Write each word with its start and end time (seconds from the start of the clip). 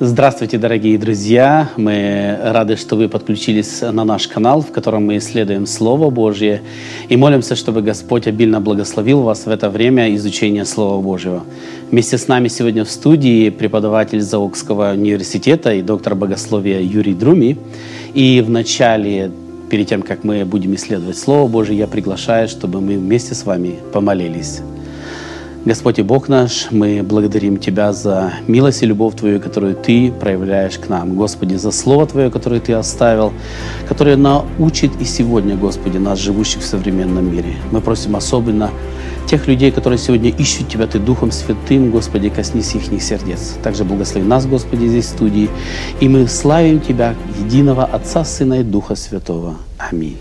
Здравствуйте, 0.00 0.58
дорогие 0.58 0.98
друзья! 0.98 1.70
Мы 1.76 2.36
рады, 2.42 2.74
что 2.74 2.96
вы 2.96 3.08
подключились 3.08 3.80
на 3.80 4.04
наш 4.04 4.26
канал, 4.26 4.60
в 4.60 4.72
котором 4.72 5.06
мы 5.06 5.18
исследуем 5.18 5.66
Слово 5.66 6.10
Божье 6.10 6.62
и 7.08 7.16
молимся, 7.16 7.54
чтобы 7.54 7.80
Господь 7.80 8.26
обильно 8.26 8.60
благословил 8.60 9.20
вас 9.20 9.46
в 9.46 9.48
это 9.48 9.70
время 9.70 10.12
изучения 10.16 10.64
Слова 10.64 11.00
Божьего. 11.00 11.44
Вместе 11.92 12.18
с 12.18 12.26
нами 12.26 12.48
сегодня 12.48 12.84
в 12.84 12.90
студии 12.90 13.50
преподаватель 13.50 14.20
Заокского 14.20 14.90
университета 14.94 15.72
и 15.72 15.80
доктор 15.80 16.16
богословия 16.16 16.80
Юрий 16.80 17.14
Друми. 17.14 17.56
И 18.14 18.42
в 18.44 18.50
начале, 18.50 19.30
перед 19.70 19.86
тем, 19.86 20.02
как 20.02 20.24
мы 20.24 20.44
будем 20.44 20.74
исследовать 20.74 21.18
Слово 21.18 21.46
Божье, 21.46 21.76
я 21.76 21.86
приглашаю, 21.86 22.48
чтобы 22.48 22.80
мы 22.80 22.98
вместе 22.98 23.36
с 23.36 23.46
вами 23.46 23.76
помолились. 23.92 24.60
Господь 25.64 25.98
и 25.98 26.02
Бог 26.02 26.28
наш, 26.28 26.70
мы 26.70 27.02
благодарим 27.02 27.56
Тебя 27.56 27.94
за 27.94 28.34
милость 28.46 28.82
и 28.82 28.86
любовь 28.86 29.16
Твою, 29.16 29.40
которую 29.40 29.74
Ты 29.74 30.12
проявляешь 30.12 30.78
к 30.78 30.90
нам. 30.90 31.16
Господи, 31.16 31.54
за 31.54 31.70
Слово 31.70 32.06
Твое, 32.06 32.30
которое 32.30 32.60
Ты 32.60 32.74
оставил, 32.74 33.32
которое 33.88 34.16
научит 34.16 34.90
и 35.00 35.04
сегодня, 35.06 35.56
Господи, 35.56 35.96
нас, 35.96 36.18
живущих 36.18 36.60
в 36.60 36.66
современном 36.66 37.34
мире. 37.34 37.56
Мы 37.72 37.80
просим 37.80 38.14
особенно 38.14 38.70
тех 39.26 39.48
людей, 39.48 39.70
которые 39.70 39.98
сегодня 39.98 40.28
ищут 40.28 40.68
Тебя, 40.68 40.86
Ты 40.86 40.98
Духом 40.98 41.32
Святым, 41.32 41.90
Господи, 41.90 42.28
коснись 42.28 42.74
их 42.74 43.02
сердец. 43.02 43.54
Также 43.62 43.84
благослови 43.84 44.26
нас, 44.26 44.44
Господи, 44.44 44.84
здесь 44.84 45.06
в 45.06 45.16
студии. 45.16 45.48
И 45.98 46.10
мы 46.10 46.28
славим 46.28 46.82
Тебя, 46.82 47.14
единого 47.42 47.84
Отца, 47.84 48.22
Сына 48.26 48.60
и 48.60 48.62
Духа 48.62 48.96
Святого. 48.96 49.56
Аминь. 49.78 50.18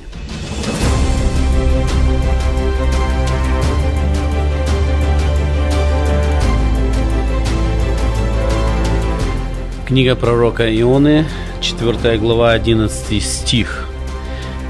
Книга 9.94 10.16
пророка 10.16 10.64
Ионы, 10.82 11.28
4 11.62 12.18
глава, 12.18 12.54
11 12.54 13.22
стих. 13.22 13.88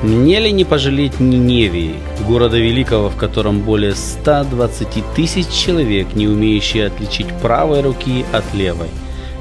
«Мне 0.04 0.42
ли 0.42 0.52
не 0.52 0.66
пожалеть 0.66 1.22
Ниневии, 1.22 1.96
города 2.28 2.58
великого, 2.58 3.08
в 3.08 3.16
котором 3.16 3.62
более 3.62 3.96
120 3.96 5.02
тысяч 5.16 5.48
человек, 5.48 6.08
не 6.16 6.28
умеющие 6.28 6.88
отличить 6.88 7.28
правой 7.42 7.82
руки 7.82 8.26
от 8.34 8.44
левой, 8.54 8.90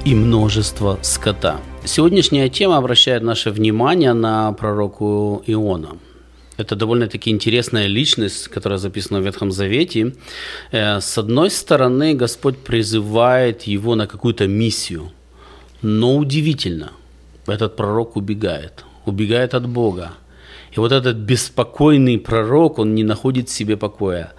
и 0.05 0.15
множество 0.15 1.01
скота?» 1.03 1.56
Сегодняшняя 1.84 2.49
тема 2.49 2.77
обращает 2.77 3.25
наше 3.25 3.51
внимание 3.51 4.12
на 4.12 4.53
пророку 4.53 5.43
Иона. 5.49 5.97
Это 6.59 6.77
довольно-таки 6.77 7.28
интересная 7.28 7.89
личность, 7.89 8.47
которая 8.47 8.78
записана 8.78 9.19
в 9.19 9.25
Ветхом 9.25 9.51
Завете. 9.51 10.15
Э, 10.71 11.01
с 11.01 11.19
одной 11.19 11.51
стороны, 11.51 12.15
Господь 12.15 12.59
призывает 12.59 13.62
его 13.62 13.97
на 13.97 14.06
какую-то 14.06 14.47
миссию– 14.47 15.11
но 15.83 16.16
удивительно, 16.16 16.92
этот 17.47 17.77
пророк 17.77 18.16
убегает, 18.16 18.84
убегает 19.05 19.55
от 19.55 19.69
Бога. 19.69 20.12
И 20.75 20.80
вот 20.80 20.92
этот 20.92 21.16
беспокойный 21.16 22.19
пророк, 22.19 22.78
он 22.78 22.94
не 22.94 23.05
находит 23.05 23.48
в 23.48 23.52
себе 23.52 23.77
покоя. 23.77 24.33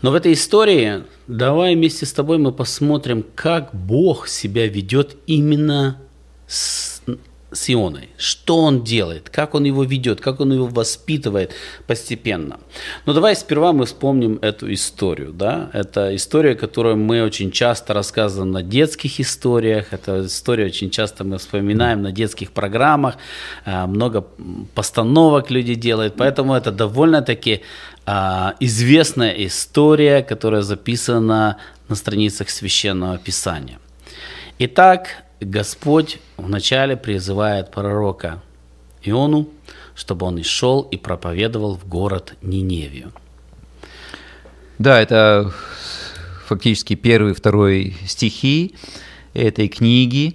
Но 0.00 0.10
в 0.10 0.14
этой 0.14 0.32
истории 0.32 1.04
давай 1.26 1.74
вместе 1.74 2.06
с 2.06 2.12
тобой 2.12 2.38
мы 2.38 2.52
посмотрим, 2.52 3.24
как 3.34 3.74
Бог 3.74 4.28
себя 4.28 4.66
ведет 4.66 5.16
именно 5.26 5.98
с 6.46 6.91
с 7.52 7.70
Ионой, 7.70 8.08
что 8.16 8.58
он 8.58 8.82
делает, 8.82 9.30
как 9.30 9.54
он 9.54 9.64
его 9.64 9.84
ведет, 9.84 10.20
как 10.20 10.40
он 10.40 10.52
его 10.52 10.66
воспитывает 10.66 11.52
постепенно. 11.86 12.58
Но 13.06 13.12
давай 13.12 13.36
сперва 13.36 13.72
мы 13.72 13.84
вспомним 13.84 14.38
эту 14.42 14.72
историю. 14.72 15.32
Да? 15.32 15.70
Это 15.72 16.14
история, 16.14 16.54
которую 16.54 16.96
мы 16.96 17.22
очень 17.22 17.50
часто 17.50 17.94
рассказываем 17.94 18.52
на 18.52 18.62
детских 18.62 19.20
историях, 19.20 19.92
это 19.92 20.26
история 20.26 20.66
очень 20.66 20.90
часто 20.90 21.24
мы 21.24 21.38
вспоминаем 21.38 22.02
на 22.02 22.12
детских 22.12 22.52
программах, 22.52 23.16
э, 23.64 23.86
много 23.86 24.26
постановок 24.74 25.50
люди 25.50 25.74
делают, 25.74 26.14
поэтому 26.16 26.54
это 26.54 26.72
довольно-таки 26.72 27.60
а, 28.04 28.54
известная 28.58 29.30
история, 29.46 30.22
которая 30.22 30.62
записана 30.62 31.58
на 31.88 31.94
страницах 31.94 32.50
Священного 32.50 33.18
Писания. 33.18 33.78
Итак, 34.58 35.24
Господь 35.44 36.18
вначале 36.36 36.96
призывает 36.96 37.70
пророка 37.70 38.42
Иону, 39.02 39.48
чтобы 39.94 40.26
он 40.26 40.38
и 40.38 40.42
шел 40.42 40.82
и 40.82 40.96
проповедовал 40.96 41.76
в 41.76 41.86
город 41.86 42.34
Ниневию. 42.42 43.12
Да, 44.78 45.00
это 45.00 45.52
фактически 46.46 46.94
первый 46.94 47.32
и 47.32 47.34
второй 47.34 47.96
стихи 48.06 48.74
этой 49.34 49.68
книги. 49.68 50.34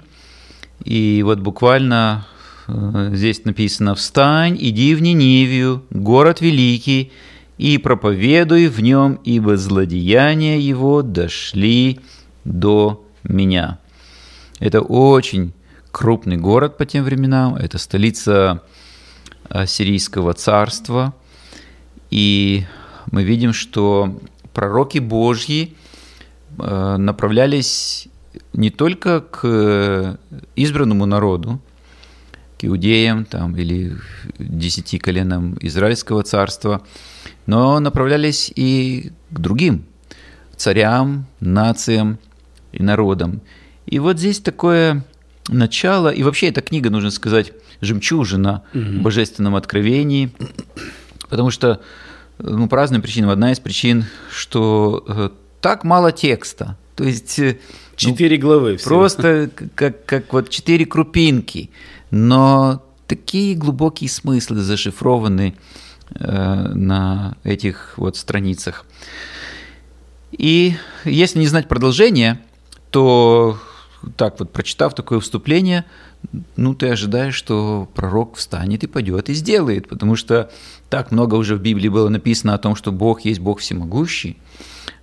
И 0.83 1.21
вот 1.23 1.39
буквально 1.39 2.27
э, 2.67 3.11
здесь 3.13 3.43
написано 3.45 3.95
«Встань, 3.95 4.57
иди 4.59 4.95
в 4.95 5.01
Ниневию, 5.01 5.83
город 5.89 6.41
великий, 6.41 7.11
и 7.57 7.77
проповедуй 7.77 8.67
в 8.67 8.79
нем, 8.81 9.19
ибо 9.23 9.57
злодеяния 9.57 10.57
его 10.57 11.01
дошли 11.01 11.99
до 12.45 13.03
меня». 13.23 13.79
Это 14.59 14.81
очень 14.81 15.53
крупный 15.91 16.37
город 16.37 16.77
по 16.77 16.85
тем 16.85 17.03
временам, 17.03 17.55
это 17.55 17.77
столица 17.77 18.63
Сирийского 19.65 20.33
царства. 20.33 21.13
И 22.09 22.65
мы 23.11 23.23
видим, 23.23 23.53
что 23.53 24.19
пророки 24.53 24.99
Божьи 24.99 25.75
э, 26.57 26.97
направлялись 26.97 28.07
не 28.53 28.69
только 28.69 29.21
к 29.21 30.17
избранному 30.55 31.05
народу, 31.05 31.59
к 32.57 32.65
иудеям 32.65 33.25
там, 33.25 33.55
или 33.55 33.95
десяти 34.39 34.97
коленам 34.97 35.57
Израильского 35.61 36.23
царства, 36.23 36.81
но 37.45 37.79
направлялись 37.79 38.51
и 38.55 39.11
к 39.29 39.39
другим 39.39 39.85
царям, 40.55 41.27
нациям 41.39 42.17
и 42.71 42.81
народам. 42.81 43.41
И 43.87 43.99
вот 43.99 44.19
здесь 44.19 44.39
такое 44.39 45.03
начало, 45.47 46.09
и 46.09 46.23
вообще 46.23 46.49
эта 46.49 46.61
книга, 46.61 46.89
нужно 46.89 47.09
сказать, 47.09 47.53
жемчужина 47.81 48.63
угу. 48.73 48.83
в 48.83 49.01
божественном 49.01 49.55
откровении, 49.55 50.31
потому 51.29 51.51
что, 51.51 51.81
ну, 52.37 52.67
по 52.67 52.75
разным 52.75 53.01
причинам. 53.01 53.29
Одна 53.29 53.51
из 53.51 53.59
причин, 53.59 54.05
что 54.29 55.03
э, 55.07 55.29
так 55.61 55.83
мало 55.83 56.11
текста, 56.11 56.77
то 56.95 57.03
есть... 57.03 57.39
Э, 57.39 57.57
ну, 57.99 58.11
четыре 58.11 58.37
ну, 58.37 58.41
главы. 58.41 58.77
Всего. 58.77 58.89
Просто 58.89 59.49
как, 59.75 60.05
как 60.05 60.33
вот 60.33 60.49
четыре 60.49 60.85
крупинки, 60.85 61.71
но 62.11 62.83
такие 63.07 63.55
глубокие 63.55 64.09
смыслы 64.09 64.61
зашифрованы 64.61 65.55
э, 66.13 66.71
на 66.75 67.37
этих 67.43 67.93
вот 67.97 68.17
страницах. 68.17 68.85
И 70.31 70.75
если 71.05 71.39
не 71.39 71.47
знать 71.47 71.67
продолжение, 71.67 72.39
то 72.91 73.57
так 74.15 74.39
вот, 74.39 74.51
прочитав 74.51 74.95
такое 74.95 75.19
вступление, 75.19 75.85
ну, 76.55 76.73
ты 76.73 76.89
ожидаешь, 76.89 77.35
что 77.35 77.87
пророк 77.95 78.35
встанет 78.35 78.83
и 78.83 78.87
пойдет 78.87 79.29
и 79.29 79.33
сделает, 79.33 79.87
потому 79.87 80.15
что 80.15 80.49
так 80.89 81.11
много 81.11 81.35
уже 81.35 81.55
в 81.55 81.61
Библии 81.61 81.89
было 81.89 82.09
написано 82.09 82.53
о 82.53 82.57
том, 82.57 82.75
что 82.75 82.91
Бог 82.91 83.21
есть 83.21 83.39
Бог 83.39 83.59
всемогущий, 83.59 84.37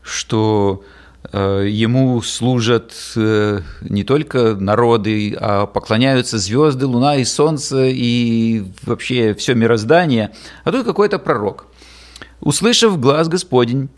что 0.03 0.85
э, 1.33 1.67
Ему 1.69 2.21
служат 2.23 2.93
э, 3.17 3.61
не 3.83 4.05
только 4.05 4.55
народы, 4.55 5.37
а 5.41 5.67
поклоняются 5.67 6.39
звезды, 6.39 6.87
луна 6.87 7.17
и 7.17 7.25
солнце 7.25 7.87
и 7.87 8.65
вообще 8.83 9.35
все 9.35 9.55
мироздание, 9.55 10.33
а 10.65 10.73
тут 10.73 10.85
какой-то 10.85 11.19
пророк. 11.19 11.67
Услышав 12.41 13.01
глаз 13.01 13.29
Господень, 13.29 13.89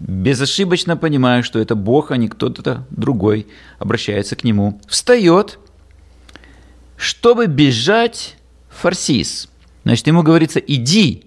безошибочно 0.00 0.96
понимая, 0.96 1.42
что 1.42 1.58
это 1.58 1.74
Бог, 1.74 2.10
а 2.10 2.16
не 2.16 2.28
кто-то 2.28 2.86
другой, 2.90 3.46
обращается 3.78 4.36
к 4.36 4.44
нему, 4.44 4.80
встает, 4.88 5.58
чтобы 6.96 7.46
бежать 7.46 8.36
Фарсис. 8.68 9.48
Значит, 9.84 10.06
ему 10.06 10.22
говорится 10.22 10.58
«иди», 10.60 11.24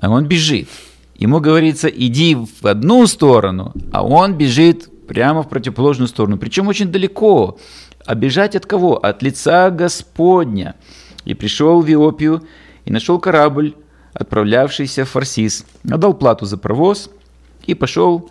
а 0.00 0.10
он 0.10 0.26
бежит. 0.26 0.68
Ему 1.16 1.40
говорится 1.40 1.88
«иди 1.88 2.34
в 2.34 2.66
одну 2.66 3.06
сторону», 3.06 3.72
а 3.92 4.04
он 4.04 4.34
бежит 4.34 4.88
прямо 5.06 5.42
в 5.42 5.48
противоположную 5.48 6.08
сторону, 6.08 6.36
причем 6.36 6.68
очень 6.68 6.90
далеко. 6.90 7.58
А 8.04 8.14
бежать 8.14 8.54
от 8.54 8.66
кого? 8.66 8.96
От 8.96 9.22
лица 9.22 9.70
Господня. 9.70 10.76
И 11.24 11.34
пришел 11.34 11.80
в 11.80 11.90
Иопию 11.90 12.42
и 12.84 12.92
нашел 12.92 13.18
корабль, 13.18 13.74
отправлявшийся 14.14 15.04
в 15.04 15.10
Фарсис. 15.10 15.64
Отдал 15.90 16.14
плату 16.14 16.46
за 16.46 16.56
провоз– 16.56 17.10
и 17.66 17.74
пошел 17.74 18.30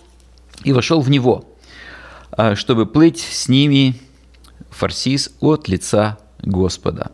и 0.64 0.74
вошел 0.74 1.02
в 1.02 1.10
него, 1.10 1.46
а, 2.32 2.56
чтобы 2.56 2.86
плыть 2.86 3.20
с 3.20 3.48
ними 3.50 3.96
фарсис 4.70 5.32
от 5.40 5.68
лица 5.68 6.18
Господа. 6.42 7.12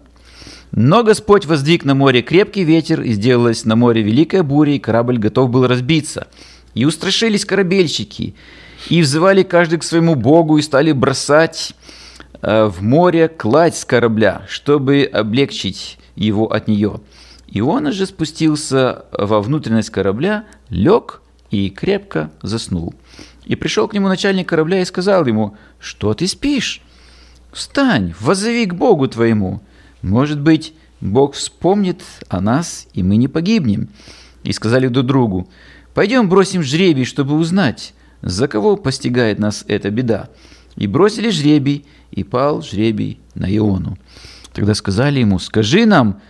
Но 0.72 1.04
Господь 1.04 1.46
воздвиг 1.46 1.84
на 1.84 1.96
море 1.96 2.22
крепкий 2.22 2.64
ветер, 2.64 3.02
и 3.02 3.12
сделалась 3.12 3.66
на 3.66 3.76
море 3.76 4.02
великая 4.02 4.42
буря, 4.42 4.74
и 4.74 4.80
корабль 4.80 5.18
готов 5.18 5.50
был 5.50 5.68
разбиться. 5.68 6.28
И 6.74 6.86
устрашились 6.86 7.44
корабельщики, 7.44 8.36
и 8.90 9.02
взывали 9.02 9.44
каждый 9.44 9.80
к 9.80 9.84
своему 9.84 10.16
Богу, 10.16 10.58
и 10.58 10.62
стали 10.62 10.94
бросать 10.94 11.74
э, 12.42 12.66
в 12.66 12.82
море 12.82 13.28
кладь 13.28 13.76
с 13.76 13.84
корабля, 13.84 14.44
чтобы 14.48 15.04
облегчить 15.04 15.98
его 16.16 16.46
от 16.52 16.70
нее. 16.70 17.02
Иона 17.50 17.92
же 17.92 18.06
спустился 18.06 19.06
во 19.12 19.42
внутренность 19.42 19.90
корабля, 19.90 20.46
лег 20.70 21.22
и 21.52 21.70
крепко 21.70 22.32
заснул. 22.42 22.96
И 23.46 23.56
пришел 23.56 23.88
к 23.88 23.94
нему 23.94 24.08
начальник 24.08 24.50
корабля 24.50 24.82
и 24.82 24.86
сказал 24.86 25.26
ему, 25.26 25.56
«Что 25.80 26.14
ты 26.14 26.28
спишь? 26.28 26.82
Встань, 27.52 28.14
возови 28.20 28.66
к 28.66 28.74
Богу 28.74 29.08
твоему. 29.08 29.62
Может 30.02 30.40
быть, 30.40 30.74
Бог 31.02 31.34
вспомнит 31.34 32.02
о 32.30 32.40
нас, 32.40 32.88
и 32.94 33.04
мы 33.04 33.18
не 33.18 33.28
погибнем». 33.28 33.90
И 34.44 34.54
сказали 34.54 34.88
друг 34.88 35.06
другу, 35.06 35.50
«Пойдем 35.94 36.30
бросим 36.30 36.64
жребий, 36.64 37.06
чтобы 37.06 37.36
узнать, 37.36 37.94
за 38.22 38.48
кого 38.48 38.78
постигает 38.78 39.38
нас 39.38 39.66
эта 39.68 39.92
беда». 39.92 40.30
И 40.78 40.88
бросили 40.88 41.30
жребий, 41.30 41.86
и 42.12 42.24
пал 42.24 42.62
жребий 42.62 43.20
на 43.36 43.54
Иону. 43.54 43.98
Тогда 44.54 44.74
сказали 44.74 45.20
ему, 45.20 45.38
«Скажи 45.38 45.86
нам, 45.86 46.22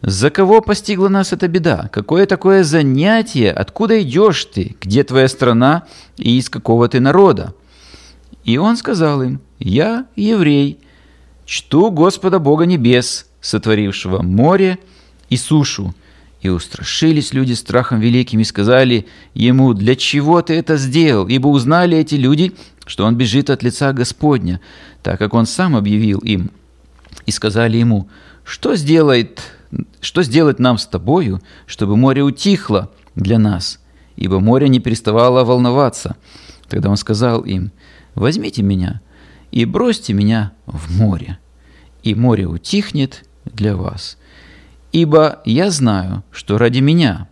за 0.00 0.30
кого 0.30 0.60
постигла 0.60 1.08
нас 1.08 1.32
эта 1.32 1.48
беда? 1.48 1.88
Какое 1.92 2.26
такое 2.26 2.62
занятие? 2.62 3.52
Откуда 3.52 4.00
идешь 4.02 4.44
ты? 4.44 4.76
Где 4.80 5.02
твоя 5.02 5.28
страна 5.28 5.86
и 6.16 6.38
из 6.38 6.48
какого 6.48 6.88
ты 6.88 7.00
народа? 7.00 7.54
И 8.44 8.58
он 8.58 8.76
сказал 8.76 9.22
им, 9.22 9.40
я 9.58 10.06
еврей, 10.14 10.78
чту 11.44 11.90
Господа 11.90 12.38
Бога 12.38 12.64
небес, 12.64 13.26
сотворившего 13.40 14.22
море 14.22 14.78
и 15.30 15.36
сушу. 15.36 15.94
И 16.40 16.48
устрашились 16.48 17.32
люди 17.32 17.54
страхом 17.54 17.98
великим 17.98 18.38
и 18.38 18.44
сказали 18.44 19.06
ему, 19.34 19.74
для 19.74 19.96
чего 19.96 20.40
ты 20.40 20.54
это 20.54 20.76
сделал? 20.76 21.26
Ибо 21.26 21.48
узнали 21.48 21.98
эти 21.98 22.14
люди, 22.14 22.54
что 22.86 23.04
он 23.04 23.16
бежит 23.16 23.50
от 23.50 23.64
лица 23.64 23.92
Господня, 23.92 24.60
так 25.02 25.18
как 25.18 25.34
он 25.34 25.46
сам 25.46 25.74
объявил 25.74 26.20
им. 26.20 26.52
И 27.26 27.32
сказали 27.32 27.78
ему, 27.78 28.08
что 28.44 28.76
сделает 28.76 29.42
что 30.00 30.22
сделать 30.22 30.58
нам 30.58 30.78
с 30.78 30.86
тобою, 30.86 31.40
чтобы 31.66 31.96
море 31.96 32.22
утихло 32.22 32.90
для 33.14 33.38
нас, 33.38 33.80
ибо 34.16 34.40
море 34.40 34.68
не 34.68 34.80
переставало 34.80 35.44
волноваться. 35.44 36.16
Тогда 36.68 36.90
он 36.90 36.96
сказал 36.96 37.42
им, 37.42 37.72
возьмите 38.14 38.62
меня 38.62 39.00
и 39.50 39.64
бросьте 39.64 40.12
меня 40.12 40.52
в 40.66 40.96
море, 40.96 41.38
и 42.02 42.14
море 42.14 42.46
утихнет 42.46 43.24
для 43.44 43.76
вас. 43.76 44.18
Ибо 44.92 45.40
я 45.44 45.70
знаю, 45.70 46.24
что 46.30 46.58
ради 46.58 46.80
меня 46.80 47.28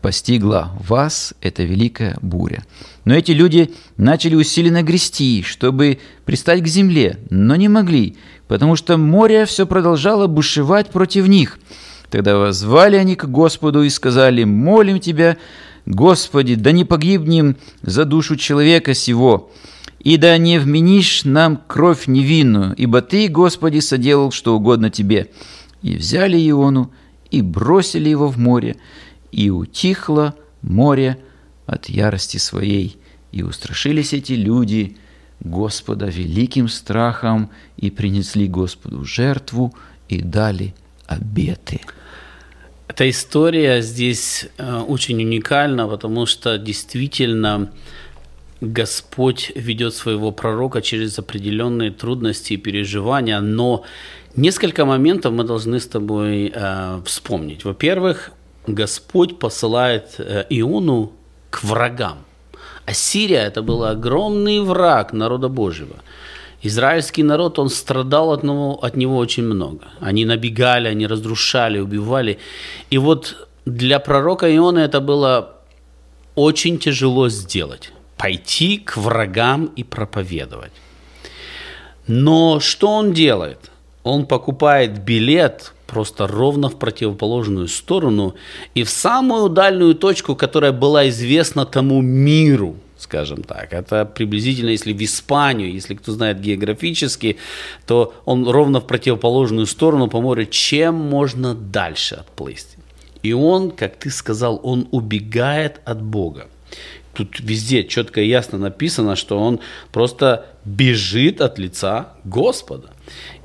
постигла 0.00 0.72
вас 0.86 1.34
эта 1.40 1.62
великая 1.62 2.16
буря. 2.22 2.64
Но 3.04 3.14
эти 3.14 3.32
люди 3.32 3.72
начали 3.96 4.34
усиленно 4.34 4.82
грести, 4.82 5.42
чтобы 5.42 5.98
пристать 6.24 6.62
к 6.62 6.66
земле, 6.66 7.18
но 7.30 7.56
не 7.56 7.68
могли, 7.68 8.16
потому 8.48 8.76
что 8.76 8.96
море 8.96 9.46
все 9.46 9.66
продолжало 9.66 10.26
бушевать 10.26 10.90
против 10.90 11.28
них. 11.28 11.58
Тогда 12.10 12.36
возвали 12.36 12.96
они 12.96 13.16
к 13.16 13.26
Господу 13.26 13.82
и 13.82 13.90
сказали, 13.90 14.44
«Молим 14.44 15.00
Тебя, 15.00 15.36
Господи, 15.86 16.54
да 16.54 16.72
не 16.72 16.84
погибнем 16.84 17.56
за 17.82 18.04
душу 18.04 18.36
человека 18.36 18.94
сего, 18.94 19.50
и 20.00 20.16
да 20.16 20.36
не 20.38 20.58
вменишь 20.58 21.24
нам 21.24 21.60
кровь 21.66 22.06
невинную, 22.06 22.74
ибо 22.76 23.02
Ты, 23.02 23.28
Господи, 23.28 23.80
соделал 23.80 24.30
что 24.30 24.56
угодно 24.56 24.90
Тебе». 24.90 25.30
И 25.82 25.96
взяли 25.96 26.36
Иону, 26.48 26.90
и 27.30 27.42
бросили 27.42 28.08
его 28.08 28.28
в 28.28 28.38
море, 28.38 28.76
и 29.36 29.50
утихло 29.50 30.34
море 30.62 31.18
от 31.66 31.88
ярости 31.88 32.38
своей, 32.38 32.96
и 33.32 33.42
устрашились 33.42 34.12
эти 34.12 34.32
люди– 34.32 34.96
Господа 35.40 36.06
великим 36.06 36.68
страхом 36.68 37.50
и 37.76 37.90
принесли 37.90 38.46
Господу 38.46 39.04
жертву 39.04 39.74
и 40.08 40.20
дали 40.20 40.74
обеты. 41.06 41.80
Эта 42.88 43.08
история 43.10 43.82
здесь 43.82 44.48
э, 44.56 44.80
очень 44.80 45.22
уникальна, 45.22 45.86
потому 45.88 46.26
что 46.26 46.56
действительно 46.56 47.70
Господь 48.60 49.52
ведет 49.54 49.94
своего 49.94 50.32
пророка 50.32 50.80
через 50.80 51.18
определенные 51.18 51.90
трудности 51.90 52.54
и 52.54 52.56
переживания, 52.56 53.40
но 53.40 53.84
несколько 54.34 54.86
моментов 54.86 55.34
мы 55.34 55.44
должны 55.44 55.78
с 55.78 55.86
тобой 55.86 56.50
э, 56.54 57.00
вспомнить. 57.04 57.64
Во-первых, 57.64 58.32
Господь 58.66 59.38
посылает 59.38 60.14
э, 60.18 60.44
Иону 60.50 61.12
к 61.50 61.64
врагам. 61.64 62.18
Ассирия– 62.84 63.42
это 63.46 63.62
был 63.62 63.84
огромный 63.84 64.60
враг 64.60 65.12
народа 65.12 65.48
Божьего. 65.48 65.96
Израильский 66.62 67.22
народ, 67.22 67.58
он 67.58 67.68
страдал 67.68 68.32
от 68.32 68.42
него, 68.42 68.78
от 68.82 68.96
него 68.96 69.16
очень 69.18 69.44
много. 69.44 69.86
Они 70.00 70.24
набегали, 70.24 70.88
они 70.88 71.06
разрушали, 71.06 71.78
убивали. 71.78 72.38
И 72.90 72.98
вот 72.98 73.48
для 73.64 73.98
пророка 73.98 74.46
Иона 74.56 74.80
это 74.80 75.00
было 75.00 75.56
очень 76.34 76.78
тяжело 76.78 77.28
сделать. 77.28 77.92
Пойти 78.16 78.78
к 78.78 78.96
врагам 78.96 79.66
и 79.76 79.84
проповедовать. 79.84 80.72
Но 82.06 82.60
что 82.60 82.88
он 82.88 83.12
делает? 83.12 83.70
Он 84.06 84.24
покупает 84.24 85.02
билет 85.02 85.72
просто 85.88 86.28
ровно 86.28 86.68
в 86.68 86.78
противоположную 86.78 87.66
сторону 87.66 88.36
и 88.72 88.84
в 88.84 88.88
самую 88.88 89.48
дальнюю 89.48 89.96
точку, 89.96 90.36
которая 90.36 90.70
была 90.70 91.08
известна 91.08 91.66
тому 91.66 92.00
миру, 92.02 92.76
скажем 92.98 93.42
так. 93.42 93.72
Это 93.72 94.04
приблизительно, 94.04 94.70
если 94.70 94.92
в 94.92 95.02
Испанию, 95.02 95.72
если 95.72 95.94
кто 95.96 96.12
знает 96.12 96.40
географически, 96.40 97.38
то 97.84 98.14
он 98.24 98.48
ровно 98.48 98.80
в 98.80 98.86
противоположную 98.86 99.66
сторону 99.66 100.06
по 100.06 100.20
морю, 100.20 100.46
чем 100.46 100.94
можно 100.94 101.56
дальше 101.56 102.14
отплыть. 102.14 102.76
И 103.24 103.32
он, 103.32 103.72
как 103.72 103.96
ты 103.96 104.10
сказал, 104.10 104.60
он 104.62 104.86
убегает 104.92 105.80
от 105.84 106.00
Бога. 106.00 106.46
Тут 107.16 107.40
везде 107.40 107.84
четко 107.84 108.20
и 108.20 108.28
ясно 108.28 108.58
написано, 108.58 109.16
что 109.16 109.38
он 109.38 109.60
просто 109.92 110.46
бежит 110.64 111.40
от 111.40 111.58
лица 111.58 112.14
Господа. 112.24 112.90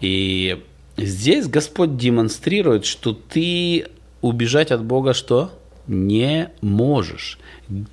И 0.02 0.58
Здесь 0.98 1.48
Господь 1.48 1.98
демонстрирует, 1.98 2.86
что 2.86 3.14
ты 3.14 3.88
убежать 4.22 4.72
от 4.72 4.84
Бога 4.84 5.14
что? 5.14 5.52
Не 5.88 6.52
можешь. 6.62 7.40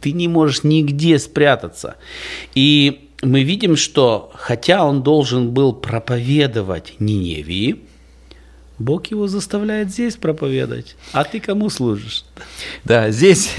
Ты 0.01 0.13
не 0.13 0.29
можешь 0.29 0.63
нигде 0.63 1.19
спрятаться. 1.19 1.97
И 2.55 3.09
мы 3.23 3.43
видим, 3.43 3.77
что 3.77 4.31
хотя 4.35 4.85
он 4.85 5.03
должен 5.03 5.53
был 5.53 5.73
проповедовать 5.73 6.95
Ниневии, 6.99 7.81
Бог 8.79 9.09
его 9.09 9.27
заставляет 9.27 9.91
здесь 9.91 10.17
проповедовать. 10.17 10.95
А 11.13 11.25
ты 11.25 11.41
кому 11.41 11.71
служишь? 11.71 12.25
Да, 12.85 13.11
здесь, 13.11 13.55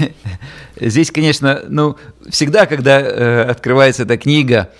здесь 0.80 1.10
конечно, 1.10 1.62
ну, 1.68 1.96
всегда, 2.28 2.66
когда 2.66 3.00
э, 3.00 3.42
открывается 3.42 4.04
эта 4.04 4.16
книга, 4.16 4.70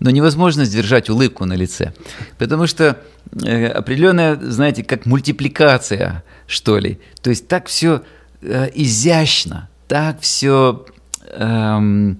но 0.00 0.10
невозможно 0.10 0.64
сдержать 0.64 1.08
улыбку 1.08 1.44
на 1.44 1.54
лице. 1.54 1.92
Потому 2.38 2.66
что 2.66 2.98
э, 3.44 3.66
определенная, 3.68 4.36
знаете, 4.36 4.84
как 4.84 5.06
мультипликация, 5.06 6.22
что 6.46 6.78
ли. 6.78 6.98
То 7.22 7.30
есть 7.30 7.48
так 7.48 7.66
все 7.66 8.02
э, 8.42 8.68
изящно, 8.74 9.68
так 9.88 10.20
все 10.20 10.84
эм, 11.32 12.18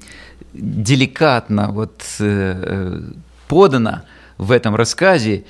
деликатно 0.55 1.71
вот, 1.71 2.03
э, 2.19 3.03
подано 3.49 4.03
в 4.39 4.53
этом 4.53 4.75
рассказе. 4.75 5.45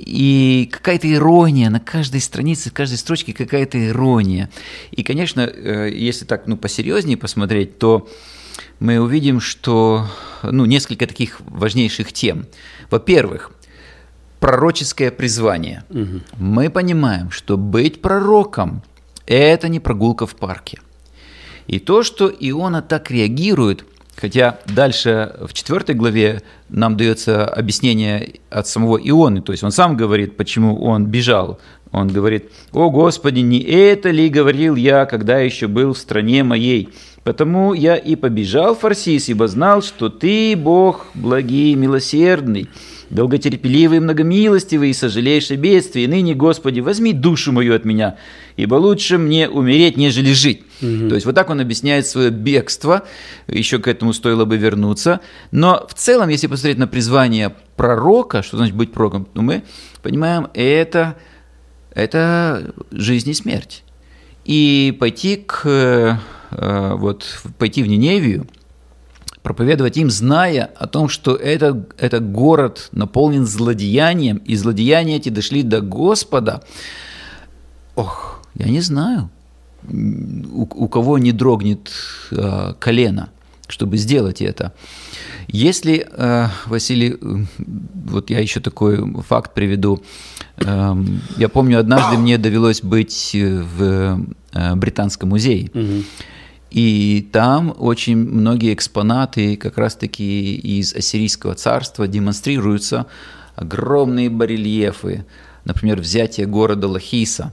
И 0.00 0.68
какая-то 0.72 1.12
ирония 1.12 1.70
на 1.70 1.80
каждой 1.80 2.20
странице, 2.20 2.70
в 2.70 2.72
каждой 2.72 2.98
строчке 2.98 3.32
какая-то 3.32 3.88
ирония. 3.88 4.48
И, 4.90 5.02
конечно, 5.02 5.40
если 5.40 6.24
так 6.24 6.46
ну, 6.46 6.56
посерьезнее 6.56 7.16
посмотреть, 7.16 7.78
то 7.78 8.08
мы 8.80 9.00
увидим, 9.00 9.40
что 9.40 10.06
ну, 10.42 10.66
несколько 10.66 11.06
таких 11.06 11.40
важнейших 11.40 12.12
тем. 12.12 12.46
Во-первых, 12.90 13.50
пророческое 14.40 15.10
призвание. 15.10 15.84
Угу. 15.90 16.20
Мы 16.38 16.70
понимаем, 16.70 17.30
что 17.30 17.56
быть 17.56 18.00
пророком– 18.00 18.82
это 19.26 19.68
не 19.68 19.80
прогулка 19.80 20.26
в 20.26 20.36
парке. 20.36 20.80
И 21.66 21.78
то, 21.78 22.02
что 22.02 22.28
Иона 22.28 22.82
так 22.82 23.10
реагирует, 23.10 23.84
хотя 24.20 24.58
дальше 24.66 25.34
в 25.40 25.52
четвертой 25.52 25.94
главе 25.94 26.42
нам 26.68 26.96
дается 26.96 27.46
объяснение 27.46 28.34
от 28.50 28.66
самого 28.66 28.98
Ионы, 28.98 29.42
то 29.42 29.52
есть 29.52 29.64
он 29.64 29.70
сам 29.70 29.96
говорит, 29.96 30.36
почему 30.36 30.82
он 30.82 31.06
бежал. 31.06 31.58
Он 31.90 32.08
говорит, 32.08 32.50
«О 32.72 32.90
Господи, 32.90 33.40
не 33.40 33.60
это 33.60 34.10
ли 34.10 34.28
говорил 34.28 34.76
я, 34.76 35.06
когда 35.06 35.38
еще 35.38 35.68
был 35.68 35.94
в 35.94 35.98
стране 35.98 36.44
моей?» 36.44 36.90
Потому 37.24 37.74
я 37.74 37.96
и 37.96 38.14
побежал 38.14 38.74
Фарсис, 38.74 39.28
ибо 39.28 39.48
знал, 39.48 39.82
что 39.82 40.08
ты, 40.08 40.56
Бог, 40.56 41.06
благий, 41.14 41.74
милосердный, 41.74 42.68
долготерпеливый, 43.10 44.00
многомилостивый 44.00 44.90
и 44.90 44.92
сожалеешь 44.92 45.50
о 45.50 45.56
бедствии. 45.56 46.06
Ныне, 46.06 46.34
Господи, 46.34 46.80
возьми 46.80 47.12
душу 47.12 47.52
мою 47.52 47.74
от 47.74 47.84
меня, 47.84 48.16
ибо 48.56 48.74
лучше 48.74 49.18
мне 49.18 49.48
умереть, 49.48 49.96
нежели 49.96 50.32
жить. 50.32 50.62
Угу. 50.82 51.08
То 51.08 51.14
есть 51.14 51.26
вот 51.26 51.34
так 51.34 51.50
он 51.50 51.60
объясняет 51.60 52.06
свое 52.06 52.30
бегство, 52.30 53.04
еще 53.46 53.78
к 53.78 53.88
этому 53.88 54.12
стоило 54.12 54.44
бы 54.44 54.56
вернуться. 54.56 55.20
Но 55.50 55.86
в 55.88 55.94
целом, 55.94 56.28
если 56.28 56.46
посмотреть 56.46 56.78
на 56.78 56.86
призвание 56.86 57.54
пророка, 57.76 58.42
что 58.42 58.56
значит 58.56 58.74
быть 58.74 58.92
пророком, 58.92 59.26
то 59.32 59.42
мы 59.42 59.62
понимаем, 60.02 60.48
это, 60.54 61.16
это 61.92 62.74
жизнь 62.90 63.30
и 63.30 63.34
смерть. 63.34 63.84
И 64.44 64.96
пойти 64.98 65.36
к 65.36 65.62
э, 65.64 66.94
вот 66.94 67.40
пойти 67.58 67.82
в 67.82 67.86
Ниневию– 67.86 68.46
проповедовать 69.48 69.96
им, 69.96 70.10
зная 70.10 70.70
о 70.76 70.86
том, 70.86 71.08
что 71.08 71.34
это, 71.34 71.86
это 71.96 72.20
город 72.20 72.90
наполнен 72.92 73.46
злодеянием, 73.46 74.36
и 74.36 74.56
злодеяния 74.56 75.16
эти 75.16 75.30
дошли 75.30 75.62
до 75.62 75.80
Господа. 75.80 76.62
Ох, 77.96 78.42
я 78.54 78.66
не 78.66 78.82
знаю, 78.82 79.30
у, 79.90 80.68
у 80.84 80.88
кого 80.88 81.16
не 81.16 81.32
дрогнет 81.32 81.90
э, 82.30 82.74
колено, 82.78 83.30
чтобы 83.68 83.96
сделать 83.96 84.42
это. 84.42 84.74
Если, 85.46 86.06
э, 86.06 86.48
Василий, 86.66 87.16
вот 88.04 88.28
я 88.28 88.40
еще 88.40 88.60
такой 88.60 88.98
факт 89.22 89.54
приведу. 89.54 90.02
Э, 90.58 90.94
я 91.38 91.48
помню, 91.48 91.80
однажды 91.80 92.18
мне 92.18 92.36
довелось 92.36 92.82
быть 92.82 93.30
в 93.32 94.20
э, 94.52 94.74
Британском 94.74 95.30
музее. 95.30 95.70
Угу. 95.72 96.04
И 96.70 97.26
там 97.32 97.74
очень 97.78 98.16
многие 98.16 98.74
экспонаты 98.74 99.56
как 99.56 99.78
раз-таки 99.78 100.54
из 100.54 100.94
Ассирийского 100.94 101.54
царства 101.54 102.06
демонстрируются, 102.06 103.06
огромные 103.56 104.28
барельефы, 104.28 105.24
например, 105.64 106.00
взятие 106.00 106.46
города 106.46 106.86
Лахиса 106.86 107.52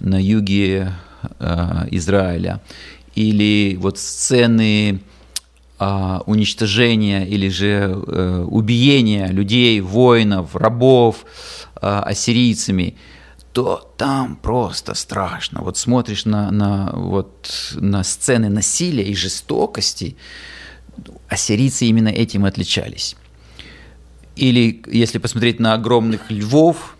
на 0.00 0.20
юге 0.20 0.92
э, 1.38 1.86
Израиля, 1.92 2.60
или 3.14 3.76
вот 3.80 3.98
сцены 3.98 5.00
э, 5.78 6.18
уничтожения 6.26 7.24
или 7.26 7.48
же 7.48 7.94
э, 8.06 8.44
убиения 8.48 9.28
людей, 9.28 9.80
воинов, 9.80 10.56
рабов 10.56 11.24
э, 11.80 11.86
ассирийцами– 11.86 12.96
то 13.52 13.92
там 13.96 14.36
просто 14.36 14.94
страшно. 14.94 15.62
Вот 15.62 15.76
смотришь 15.76 16.24
на, 16.24 16.50
на, 16.50 16.92
вот, 16.92 17.72
на 17.74 18.04
сцены 18.04 18.48
насилия 18.48 19.04
и 19.04 19.14
жестокости, 19.14 20.16
ассирийцы 21.28 21.86
именно 21.86 22.08
этим 22.08 22.44
отличались. 22.44 23.16
Или 24.36 24.82
если 24.86 25.18
посмотреть 25.18 25.60
на 25.60 25.74
огромных 25.74 26.30
львов, 26.30 26.96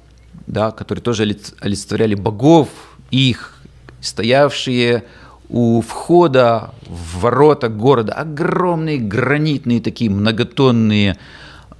да, 0.47 0.71
которые 0.71 1.03
тоже 1.03 1.23
олицетворяли 1.61 2.15
богов, 2.15 2.69
их, 3.11 3.55
стоявшие 4.01 5.05
у 5.49 5.81
входа 5.81 6.75
в 6.87 7.21
ворота 7.21 7.69
города, 7.69 8.13
огромные 8.13 8.99
гранитные 8.99 9.81
такие 9.81 10.11
многотонные 10.11 11.17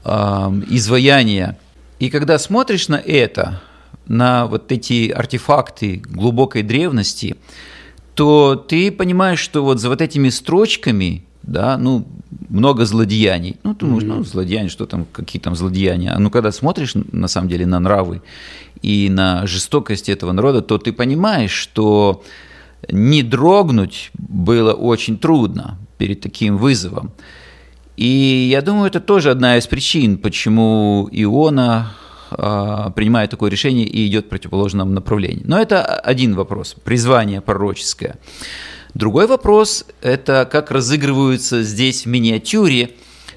э, 0.05 0.11
изваяния. 0.71 1.59
И 1.99 2.11
когда 2.11 2.39
смотришь 2.39 2.89
на 2.89 2.97
это, 2.97 3.61
на 4.09 4.47
вот 4.47 4.73
эти 4.73 5.11
артефакты 5.11 6.03
глубокой 6.05 6.63
древности, 6.63 7.37
то 8.15 8.57
ты 8.57 8.91
понимаешь, 8.91 9.39
что 9.39 9.63
вот 9.63 9.81
за 9.81 9.89
вот 9.89 10.01
этими 10.01 10.29
строчками, 10.31 11.25
да, 11.43 11.79
ну, 11.79 12.07
много 12.49 12.85
злодеяний. 12.85 13.57
Ну, 13.63 13.75
ты 13.75 13.87
думаешь, 13.87 14.05
ну, 14.05 14.25
злодеяния, 14.25 14.69
что 14.69 14.87
там, 14.87 15.07
какие 15.13 15.41
там 15.41 15.55
злодеяния. 15.55 16.15
А 16.15 16.19
ну, 16.19 16.31
когда 16.31 16.51
смотришь, 16.51 16.95
на 16.95 17.29
самом 17.29 17.49
деле, 17.49 17.67
на 17.67 17.79
нравы 17.79 18.23
и 18.83 19.09
на 19.11 19.47
жестокость 19.47 20.09
этого 20.09 20.33
народа, 20.33 20.63
то 20.63 20.79
ты 20.79 20.93
понимаешь, 20.93 21.53
что 21.53 22.23
не 22.91 23.23
дрогнуть 23.23 24.11
было 24.15 24.73
очень 24.73 25.19
трудно 25.19 25.79
перед 25.99 26.21
таким 26.21 26.57
вызовом. 26.57 27.13
И 27.97 28.49
я 28.51 28.63
думаю, 28.63 28.87
это 28.87 29.01
тоже 29.01 29.31
одна 29.31 29.59
из 29.59 29.67
причин, 29.67 30.19
почему 30.19 31.09
Иона 31.11 31.93
принимает 32.31 33.31
такое 33.31 33.51
решение 33.51 33.87
и 33.87 34.07
идет 34.07 34.27
в 34.27 34.29
противоположном 34.29 34.95
направлении. 34.95 35.43
Но 35.45 35.61
это 35.61 35.85
один 35.85 36.35
вопрос, 36.35 36.77
призвание 36.85 37.41
пророческое. 37.41 38.17
Другой 38.95 39.27
вопрос– 39.27 39.85
это 40.03 40.49
как 40.51 40.71
разыгрываются 40.71 41.63
здесь 41.63 42.05
в 42.05 42.07
миниатюре, 42.09 42.91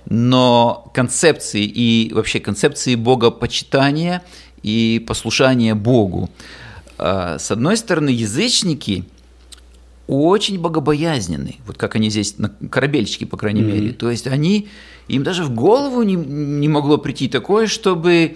но 0.05 0.89
концепции 0.93 1.63
и 1.63 2.11
вообще 2.13 2.39
концепции 2.39 2.95
богопочитания 2.95 4.23
и 4.63 5.03
послушания 5.05 5.75
Богу. 5.75 6.29
А, 6.97 7.37
с 7.37 7.51
одной 7.51 7.77
стороны, 7.77 8.09
язычники 8.09 9.05
очень 10.07 10.59
богобоязненны, 10.59 11.57
вот 11.65 11.77
как 11.77 11.95
они 11.95 12.09
здесь 12.09 12.37
на 12.37 12.49
корабельчике, 12.49 13.25
по 13.25 13.37
крайней 13.37 13.61
mm-hmm. 13.61 13.81
мере. 13.81 13.91
То 13.93 14.09
есть 14.09 14.27
они, 14.27 14.67
им 15.07 15.23
даже 15.23 15.43
в 15.43 15.53
голову 15.53 16.01
не, 16.03 16.15
не 16.15 16.67
могло 16.67 16.97
прийти 16.97 17.27
такое, 17.27 17.67
чтобы 17.67 18.35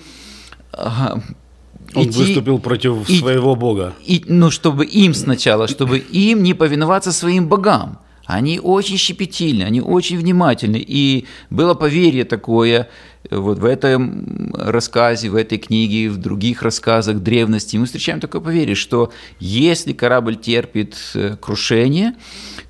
он 1.93 2.07
идти, 2.07 2.17
выступил 2.17 2.59
против 2.59 3.09
и, 3.09 3.19
своего 3.19 3.55
бога. 3.55 3.93
И, 4.03 4.23
ну, 4.27 4.51
чтобы 4.51 4.85
им 4.85 5.13
сначала, 5.13 5.67
чтобы 5.67 5.97
им 5.97 6.43
не 6.43 6.53
повиноваться 6.53 7.11
своим 7.11 7.47
богам. 7.47 7.99
Они 8.25 8.59
очень 8.59 8.97
щепетильны, 8.97 9.63
они 9.63 9.81
очень 9.81 10.17
внимательны. 10.17 10.83
И 10.85 11.25
было 11.51 11.75
поверье 11.75 12.25
такое 12.25 12.89
вот 13.29 13.59
в 13.59 13.65
этом 13.65 14.51
рассказе, 14.55 15.29
в 15.29 15.35
этой 15.35 15.59
книге, 15.59 16.09
в 16.09 16.17
других 16.17 16.63
рассказах 16.63 17.19
древности. 17.19 17.77
Мы 17.77 17.85
встречаем 17.85 18.19
такое 18.19 18.41
поверье, 18.41 18.75
что 18.75 19.11
если 19.39 19.93
корабль 19.93 20.35
терпит 20.35 20.95
э, 21.13 21.37
крушение, 21.39 22.15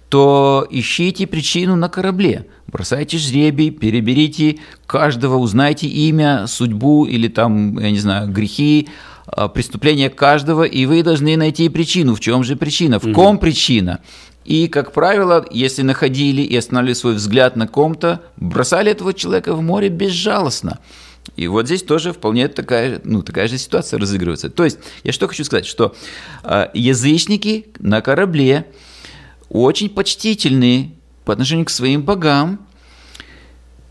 то 0.10 0.68
ищите 0.70 1.26
причину 1.26 1.76
на 1.76 1.90
корабле, 1.90 2.46
бросайте 2.76 3.18
жребий, 3.18 3.70
переберите 3.70 4.58
каждого, 4.86 5.38
узнайте 5.38 5.88
имя, 5.88 6.46
судьбу 6.46 7.06
или 7.06 7.30
там, 7.30 7.80
я 7.80 7.90
не 7.90 8.00
знаю, 8.00 8.30
грехи, 8.30 8.90
а, 9.28 9.48
преступления 9.48 10.10
каждого, 10.10 10.64
и 10.64 10.86
вы 10.86 11.02
должны 11.02 11.38
найти 11.38 11.70
причину. 11.70 12.16
В 12.16 12.20
чем 12.20 12.44
же 12.44 12.58
причина? 12.58 13.00
В 13.00 13.14
ком 13.14 13.38
причина? 13.38 14.02
И, 14.44 14.68
как 14.68 14.92
правило, 14.92 15.46
если 15.52 15.84
находили 15.84 16.42
и 16.42 16.54
останавливали 16.58 16.96
свой 16.96 17.14
взгляд 17.14 17.56
на 17.56 17.66
ком-то, 17.66 18.22
бросали 18.36 18.92
этого 18.92 19.14
человека 19.14 19.56
в 19.56 19.62
море 19.62 19.88
безжалостно. 19.88 20.80
И 21.38 21.48
вот 21.48 21.68
здесь 21.68 21.82
тоже 21.82 22.12
вполне 22.12 22.50
такая, 22.50 23.00
ну, 23.06 23.22
такая 23.22 23.48
же 23.48 23.58
ситуация 23.58 24.02
разыгрывается. 24.02 24.50
То 24.50 24.66
есть, 24.66 24.80
я 25.06 25.14
что 25.14 25.30
хочу 25.30 25.46
сказать, 25.46 25.66
что 25.66 25.96
э, 26.44 26.68
язычники 26.74 27.68
на 27.80 28.02
корабле, 28.02 28.66
очень 29.50 29.90
почтительны 29.90 30.92
по 31.26 31.34
отношению 31.34 31.66
к 31.66 31.70
своим 31.70 32.04
богам. 32.04 32.65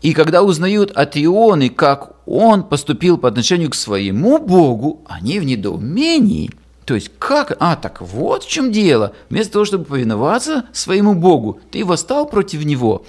И 0.05 0.13
когда 0.13 0.43
узнают 0.43 0.91
от 0.91 1.17
Ионы, 1.17 1.71
как 1.71 2.11
он 2.27 2.61
поступил 2.61 3.17
по 3.17 3.27
отношению 3.27 3.71
к 3.71 3.73
своему 3.73 4.37
богу, 4.37 5.01
они 5.07 5.39
в 5.39 5.45
недоумении. 5.45 6.51
То 6.85 6.93
есть 6.93 7.09
как? 7.17 7.57
А, 7.59 7.75
так 7.75 8.01
вот 8.01 8.43
в 8.43 8.47
чем 8.47 8.71
дело. 8.71 9.13
Вместо 9.31 9.53
того, 9.53 9.65
чтобы 9.65 9.85
повиноваться 9.85 10.65
своему 10.73 11.15
богу, 11.15 11.59
ты 11.71 11.83
восстал 11.83 12.27
против 12.27 12.63
него. 12.65 13.03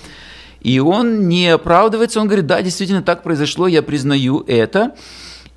И 0.63 0.79
он 0.79 1.29
не 1.29 1.49
оправдывается, 1.49 2.19
он 2.19 2.29
говорит, 2.29 2.47
да, 2.47 2.63
действительно 2.63 3.03
так 3.03 3.23
произошло, 3.23 3.67
я 3.67 3.83
признаю 3.83 4.43
это. 4.47 4.95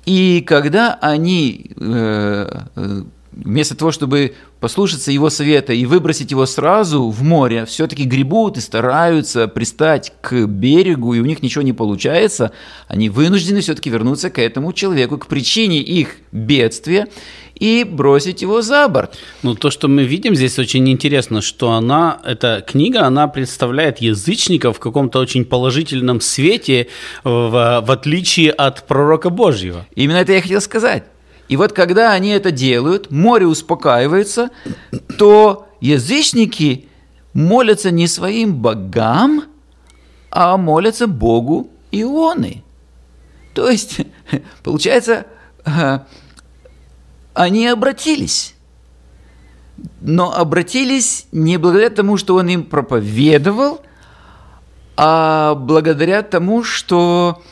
И 0.04 0.44
когда 0.46 0.98
они 1.00 1.70
э, 1.74 2.64
э 2.76 3.02
вместо 3.32 3.76
того, 3.76 3.92
чтобы 3.92 4.34
послушаться 4.60 5.12
его 5.12 5.30
совета 5.30 5.72
и 5.72 5.86
выбросить 5.86 6.30
его 6.30 6.46
сразу 6.46 7.08
в 7.08 7.22
море, 7.22 7.64
все-таки 7.64 8.04
гребут 8.04 8.56
и 8.56 8.60
стараются 8.60 9.48
пристать 9.48 10.12
к 10.20 10.46
берегу, 10.46 11.14
и 11.14 11.20
у 11.20 11.24
них 11.24 11.42
ничего 11.42 11.62
не 11.62 11.72
получается, 11.72 12.52
они 12.88 13.08
вынуждены 13.08 13.60
все-таки 13.60 13.90
вернуться 13.90 14.30
к 14.30 14.38
этому 14.38 14.72
человеку, 14.72 15.18
к 15.18 15.26
причине 15.26 15.80
их 15.80 16.16
бедствия, 16.32 17.08
и 17.54 17.84
бросить 17.84 18.42
его 18.42 18.62
за 18.62 18.88
борт. 18.88 19.18
Ну, 19.42 19.54
то, 19.54 19.70
что 19.70 19.86
мы 19.86 20.04
видим 20.04 20.34
здесь, 20.34 20.58
очень 20.58 20.88
интересно, 20.88 21.42
что 21.42 21.72
она, 21.72 22.18
эта 22.24 22.64
книга, 22.66 23.02
она 23.02 23.28
представляет 23.28 23.98
язычников 23.98 24.78
в 24.78 24.80
каком-то 24.80 25.18
очень 25.18 25.44
положительном 25.44 26.22
свете, 26.22 26.88
в, 27.22 27.82
в 27.86 27.90
отличие 27.90 28.50
от 28.50 28.86
пророка 28.86 29.28
Божьего. 29.28 29.86
Именно 29.94 30.16
это 30.16 30.32
я 30.32 30.40
хотел 30.40 30.62
сказать. 30.62 31.04
И 31.50 31.56
вот 31.56 31.72
когда 31.72 32.12
они 32.12 32.28
это 32.28 32.52
делают, 32.52 33.10
море 33.10 33.44
успокаивается, 33.44 34.50
то 35.18 35.66
язычники 35.80 36.88
молятся 37.32 37.90
не 37.90 38.06
своим 38.06 38.54
богам, 38.54 39.46
а 40.30 40.56
молятся 40.56 41.08
Богу 41.08 41.68
Ионы. 41.90 42.62
То 43.52 43.68
есть, 43.68 44.02
получается, 44.62 45.26
они 47.34 47.66
обратились. 47.66 48.54
Но 50.00 50.32
обратились 50.32 51.26
не 51.32 51.56
благодаря 51.56 51.90
тому, 51.90 52.16
что 52.16 52.36
он 52.36 52.46
им 52.46 52.62
проповедовал, 52.62 53.82
а 54.96 55.56
благодаря 55.56 56.22
тому, 56.22 56.62
что 56.62 57.42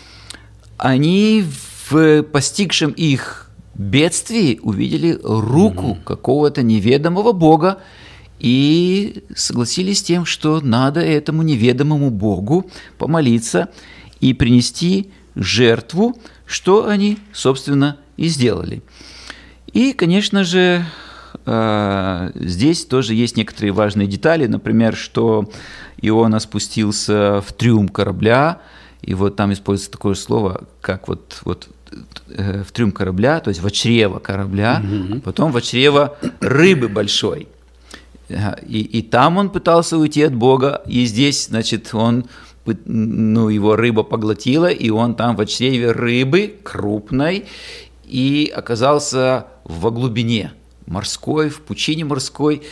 они 0.77 1.45
в 1.91 2.23
постигшем 2.23 2.93
их 2.93 3.48
бедствии 3.79 4.59
увидели 4.63 5.19
руку 5.23 5.93
mm-hmm. 5.93 6.05
какого-то 6.05 6.63
неведомого 6.63 7.33
Бога 7.33 7.79
и 8.39 9.25
согласились 9.35 10.01
с 10.01 10.03
тем, 10.03 10.25
что 10.25 10.61
надо 10.61 11.01
этому 11.01 11.43
неведомому 11.43 12.11
Богу 12.11 12.71
помолиться 12.99 13.71
и 14.21 14.35
принести 14.35 15.11
жертву, 15.35 16.19
что 16.45 16.89
они, 16.89 17.19
собственно, 17.33 17.99
и 18.17 18.27
сделали. 18.29 18.83
И, 19.73 19.93
конечно 19.93 20.45
же, 20.45 20.85
э, 21.47 22.31
здесь 22.35 22.85
тоже 22.85 23.15
есть 23.15 23.37
некоторые 23.37 23.73
важные 23.73 24.09
детали, 24.09 24.47
например, 24.47 24.97
что 24.97 25.51
Иона 26.01 26.41
спустился 26.41 27.43
в 27.47 27.53
трюм 27.53 27.89
корабля, 27.89 28.61
и 29.03 29.15
вот 29.15 29.37
там 29.37 29.53
используется 29.53 29.93
такое 29.93 30.15
слово, 30.15 30.67
как 30.81 31.07
вот, 31.09 31.41
вот 31.45 31.69
в 32.29 32.73
трюм 32.73 32.93
корабля, 32.93 33.41
то 33.41 33.49
есть 33.49 33.63
в 33.63 33.71
чрево 33.71 34.19
корабля, 34.19 34.83
угу. 34.83 35.21
потом 35.21 35.53
в 35.53 35.61
чрево 35.63 36.17
рыбы 36.41 36.89
большой. 36.89 37.49
И, 38.29 38.81
и 38.81 39.03
там 39.03 39.39
он 39.39 39.51
пытался 39.51 39.97
уйти 39.97 40.23
от 40.23 40.35
Бога, 40.35 40.83
и 40.87 41.07
здесь, 41.07 41.47
значит, 41.47 41.95
он, 41.95 42.27
ну, 42.85 43.49
его 43.49 43.75
рыба 43.75 44.03
поглотила, 44.03 44.71
и 44.71 44.91
он 44.91 45.15
там 45.15 45.37
в 45.37 45.47
чреве 45.47 45.93
рыбы 45.93 46.55
крупной, 46.63 47.47
и 48.05 48.53
оказался 48.55 49.47
во 49.65 49.91
глубине 49.91 50.53
морской, 50.87 51.49
в 51.49 51.61
пучине 51.61 52.05
морской. 52.05 52.63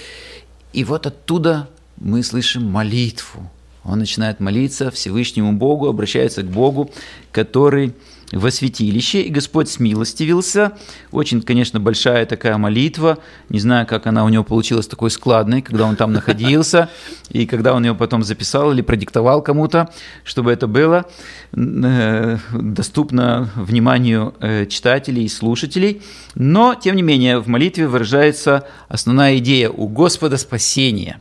И 0.73 0.85
вот 0.85 1.06
оттуда 1.06 1.68
мы 1.96 2.23
слышим 2.23 2.64
молитву. 2.64 3.50
Он 3.85 3.99
начинает 3.99 4.40
молиться 4.40 4.90
Всевышнему 4.90 5.52
Богу, 5.52 5.88
обращается 5.88 6.42
к 6.42 6.46
Богу, 6.46 6.90
который 7.30 7.94
во 8.33 8.50
святилище, 8.50 9.23
и 9.23 9.30
Господь 9.30 9.68
смилостивился. 9.68 10.73
Очень, 11.12 11.42
конечно, 11.42 11.78
большая 11.78 12.26
такая 12.26 12.56
молитва. 12.59 13.18
Не 13.49 13.61
знаю, 13.61 13.87
как 13.87 14.06
она 14.06 14.25
у 14.25 14.28
него 14.28 14.42
получилась 14.42 14.87
такой 14.87 15.11
складной, 15.11 15.62
когда 15.62 15.87
он 15.87 15.97
там 15.97 16.12
находился, 16.12 16.90
и 17.28 17.47
когда 17.47 17.73
он 17.73 17.85
ее 17.85 17.95
потом 17.95 18.23
записал 18.25 18.73
или 18.73 18.83
продиктовал 18.83 19.42
кому-то, 19.42 19.90
чтобы 20.25 20.52
это 20.52 20.66
было 20.66 21.06
э, 21.52 22.38
доступно 22.52 23.49
вниманию 23.54 24.35
э, 24.40 24.66
читателей 24.66 25.25
и 25.25 25.28
слушателей. 25.28 26.02
Но, 26.35 26.75
тем 26.75 26.97
не 26.97 27.02
менее, 27.02 27.38
в 27.38 27.47
молитве 27.47 27.87
выражается 27.87 28.66
основная 28.88 29.38
идея 29.38 29.71
у 29.71 29.87
Господа 29.87 30.37
спасения. 30.37 31.21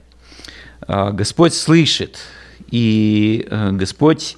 А, 0.87 1.11
Господь 1.11 1.53
слышит, 1.53 2.17
и 2.71 3.47
э, 3.49 3.71
Господь 3.71 4.37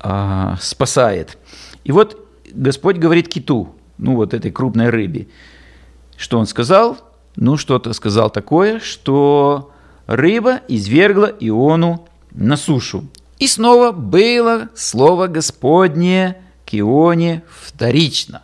а, 0.00 0.58
спасает– 0.60 1.38
и 1.84 1.92
вот 1.92 2.26
Господь 2.52 2.96
говорит 2.96 3.28
киту, 3.28 3.74
ну 3.98 4.16
вот 4.16 4.34
этой 4.34 4.50
крупной 4.50 4.90
рыбе, 4.90 5.28
что 6.16 6.38
он 6.38 6.46
сказал? 6.46 6.98
Ну, 7.36 7.56
что-то 7.56 7.92
сказал 7.92 8.30
такое, 8.30 8.78
что 8.80 9.72
рыба 10.06 10.60
извергла 10.68 11.32
Иону 11.40 12.06
на 12.30 12.56
сушу. 12.56 13.04
И 13.38 13.46
снова 13.46 13.90
было 13.92 14.68
слово 14.74 15.26
Господнее 15.26 16.40
к 16.64 16.74
Ионе 16.74 17.42
вторично. 17.48 18.42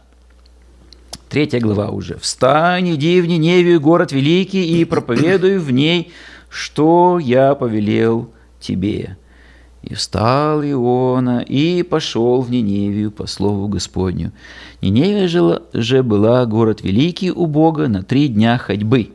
Третья 1.29 1.61
глава 1.61 1.91
уже. 1.91 2.19
«Встань, 2.19 2.97
иди 2.97 3.21
в 3.21 3.27
Ниневию, 3.27 3.81
город 3.81 4.11
великий, 4.11 4.81
и 4.81 4.85
проповедуй 4.85 5.59
в 5.59 5.71
ней, 5.71 6.13
что 6.49 7.21
я 7.21 7.55
повелел 7.55 8.33
тебе». 8.59 9.17
И 9.83 9.95
встал 9.95 10.63
Иона, 10.63 11.41
и 11.41 11.83
пошел 11.83 12.43
в 12.43 12.51
Ниневию 12.51 13.11
по 13.11 13.27
слову 13.27 13.67
Господню. 13.67 14.33
Ниневия 14.83 15.27
же, 15.73 16.03
была 16.03 16.45
город 16.45 16.83
великий 16.83 17.31
у 17.31 17.47
Бога 17.47 17.89
на 17.89 18.03
три 18.03 18.29
дня 18.29 18.59
ходьбы. 18.59 19.13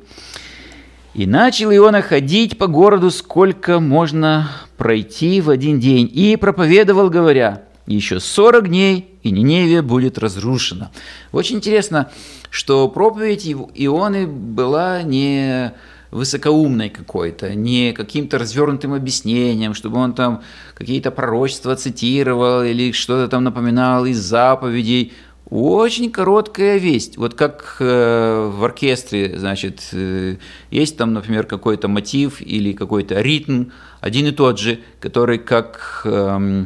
И 1.14 1.28
начал 1.28 1.72
Иона 1.72 2.02
ходить 2.02 2.58
по 2.58 2.68
городу, 2.68 3.12
сколько 3.12 3.80
можно 3.80 4.50
пройти 4.76 5.40
в 5.40 5.50
один 5.50 5.80
день, 5.80 6.10
и 6.12 6.36
проповедовал, 6.36 7.10
говоря, 7.10 7.64
еще 7.86 8.20
сорок 8.20 8.68
дней, 8.68 9.12
и 9.22 9.30
Ниневия 9.30 9.84
будет 9.84 10.18
разрушена. 10.18 10.92
Очень 11.32 11.58
интересно, 11.58 12.10
что 12.50 12.90
проповедь 12.90 13.48
Ионы 13.48 14.28
была 14.28 15.04
не 15.04 15.74
высокоумной 16.12 16.90
какой-то, 16.90 17.54
не 17.56 17.94
каким-то 17.94 18.38
развернутым 18.38 18.94
объяснением, 18.94 19.74
чтобы 19.74 19.98
он 19.98 20.14
там 20.14 20.42
какие-то 20.74 21.12
пророчества 21.12 21.76
цитировал 21.76 22.64
или 22.64 22.92
что-то 22.92 23.28
там 23.28 23.44
напоминал 23.44 24.06
из 24.06 24.20
заповедей. 24.20 25.14
Очень 25.50 26.12
короткая 26.12 26.78
весть. 26.78 27.18
Вот 27.18 27.36
как 27.36 27.78
э, 27.80 28.52
в 28.52 28.64
оркестре, 28.64 29.38
значит, 29.38 29.90
э, 29.92 30.38
есть 30.72 30.98
там, 30.98 31.14
например, 31.14 31.46
какой-то 31.46 31.88
мотив 31.88 32.42
или 32.42 32.74
какой-то 32.74 33.22
ритм, 33.22 33.66
один 34.02 34.26
и 34.26 34.32
тот 34.32 34.60
же, 34.60 34.80
который 35.00 35.38
как 35.38 36.02
э, 36.04 36.66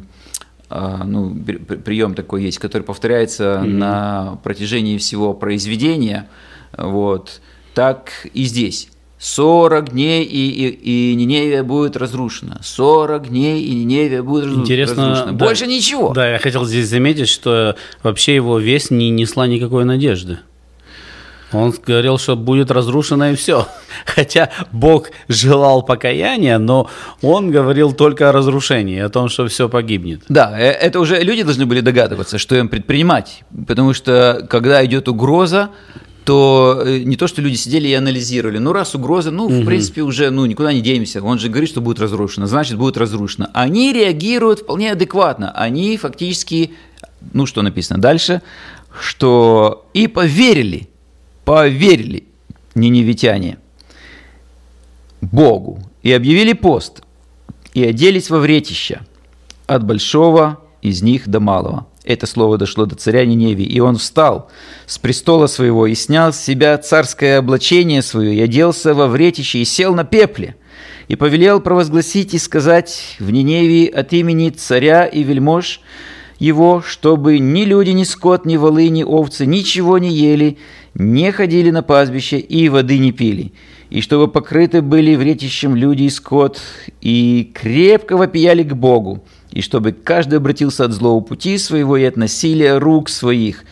э, 0.69 1.03
ну, 1.03 1.35
прием 1.83 2.15
такой 2.15 2.43
есть, 2.43 2.59
который 2.59 2.83
повторяется 2.83 3.43
mm-hmm. 3.43 3.67
на 3.67 4.39
протяжении 4.43 4.97
всего 4.97 5.33
произведения, 5.33 6.29
вот, 6.77 7.41
так 7.73 8.11
и 8.33 8.43
здесь. 8.43 8.89
40 9.19 9.91
дней 9.91 10.23
и, 10.23 10.49
и, 10.49 11.11
и 11.11 11.15
Ниневия 11.15 11.63
будет 11.63 11.97
разрушена. 11.97 12.61
40 12.63 13.27
дней 13.27 13.61
и 13.63 13.75
Ниневия 13.75 14.23
будет 14.23 14.47
Интересно, 14.47 15.09
разрушена. 15.09 15.37
Да, 15.37 15.45
Больше 15.45 15.67
ничего. 15.67 16.13
Да, 16.13 16.29
я 16.31 16.39
хотел 16.39 16.65
здесь 16.65 16.87
заметить, 16.87 17.27
что 17.27 17.75
вообще 18.01 18.35
его 18.35 18.59
весть 18.59 18.91
не 18.91 19.09
несла 19.09 19.45
никакой 19.45 19.83
надежды. 19.83 20.39
Он 21.51 21.73
говорил, 21.85 22.17
что 22.17 22.35
будет 22.35 22.71
разрушено 22.71 23.31
и 23.31 23.35
все. 23.35 23.67
Хотя 24.05 24.51
Бог 24.71 25.09
желал 25.27 25.81
покаяния, 25.81 26.57
но 26.57 26.89
он 27.21 27.51
говорил 27.51 27.91
только 27.91 28.29
о 28.29 28.31
разрушении, 28.31 28.99
о 28.99 29.09
том, 29.09 29.29
что 29.29 29.47
все 29.47 29.67
погибнет. 29.67 30.21
Да, 30.29 30.57
э, 30.57 30.71
это 30.71 30.99
уже 30.99 31.21
люди 31.21 31.43
должны 31.43 31.65
были 31.65 31.81
догадываться, 31.81 32.37
что 32.37 32.55
им 32.55 32.69
предпринимать. 32.69 33.43
Потому 33.67 33.93
что 33.93 34.45
когда 34.49 34.85
идет 34.85 35.09
угроза, 35.09 35.71
то 36.25 36.81
э, 36.85 36.99
не 36.99 37.15
то, 37.15 37.27
что 37.27 37.41
люди 37.41 37.55
сидели 37.55 37.87
и 37.87 37.93
анализировали, 37.93 38.57
ну 38.57 38.73
раз 38.73 38.95
угроза, 38.95 39.31
ну 39.31 39.47
в 39.47 39.65
принципе 39.65 40.01
уже 40.01 40.29
ну 40.29 40.45
никуда 40.45 40.73
не 40.73 40.81
денемся, 40.81 41.21
он 41.23 41.39
же 41.39 41.49
говорит, 41.49 41.69
что 41.69 41.81
будет 41.81 41.99
разрушено, 41.99 42.45
значит 42.45 42.77
будет 42.77 42.97
разрушено. 42.97 43.47
Они 43.53 43.93
реагируют 43.93 44.59
вполне 44.59 44.91
адекватно, 44.91 45.51
они 45.51 45.97
фактически, 45.97 46.71
ну 47.33 47.45
что 47.45 47.61
написано 47.61 47.99
дальше, 47.99 48.41
что 48.99 49.85
и 49.93 50.07
поверили, 50.07 50.89
поверили 51.45 52.25
ниневитяне 52.75 53.57
Богу. 55.21 55.83
И 56.01 56.13
объявили 56.13 56.53
пост 56.53 57.03
и 57.73 57.83
оделись 57.83 58.29
во 58.29 58.39
вретища 58.39 59.05
от 59.67 59.83
большого 59.83 60.59
из 60.81 61.01
них 61.01 61.27
до 61.27 61.39
малого. 61.39 61.87
Это 62.05 62.25
слово 62.27 62.57
дошло 62.57 62.85
до 62.85 62.95
царя 62.95 63.25
Ниневии, 63.25 63.65
и 63.65 63.79
он 63.81 63.97
встал 63.97 64.49
с 64.85 64.97
престола 64.97 65.47
своего 65.47 65.85
и 65.85 65.95
снял 65.95 66.31
с 66.31 66.39
себя 66.39 66.77
царское 66.77 67.37
облачение 67.37 68.01
свое, 68.01 68.35
и 68.35 68.41
оделся 68.41 68.93
во 68.93 69.07
вретище, 69.07 69.59
и 69.59 69.65
сел 69.65 69.93
на 69.93 70.05
пепле, 70.05 70.55
и 71.09 71.15
повелел 71.15 71.59
провозгласить 71.59 72.33
и 72.33 72.37
сказать 72.37 73.17
в 73.19 73.29
Ниневии 73.31 73.87
от 73.87 74.13
имени 74.13 74.49
царя 74.49 75.05
и 75.05 75.23
вельмож 75.23 75.81
его, 76.39 76.81
чтобы 76.81 77.39
ни 77.39 77.63
люди, 77.63 77.89
ни 77.89 78.03
скот, 78.03 78.45
ни 78.45 78.55
волы, 78.55 78.87
ни 78.87 79.03
овцы 79.03 79.45
ничего 79.45 79.97
не 79.97 80.09
ели, 80.09 80.57
не 80.93 81.31
ходили 81.33 81.69
на 81.69 81.83
пастбище 81.83 82.39
и 82.39 82.69
воды 82.69 82.97
не 82.97 83.11
пили, 83.11 83.51
и 83.89 83.99
чтобы 84.01 84.29
покрыты 84.29 84.81
были 84.81 85.15
вретищем 85.15 85.75
люди 85.75 86.03
и 86.03 86.09
скот, 86.09 86.61
и 87.01 87.51
крепко 87.53 88.15
вопияли 88.15 88.63
к 88.63 88.73
Богу, 88.73 89.23
и 89.51 89.61
чтобы 89.61 89.91
каждый 89.91 90.35
обратился 90.35 90.85
от 90.85 90.91
злого 90.91 91.21
пути 91.21 91.57
своего 91.57 91.97
и 91.97 92.03
от 92.03 92.17
насилия 92.17 92.77
рук 92.77 93.09
своих. 93.09 93.63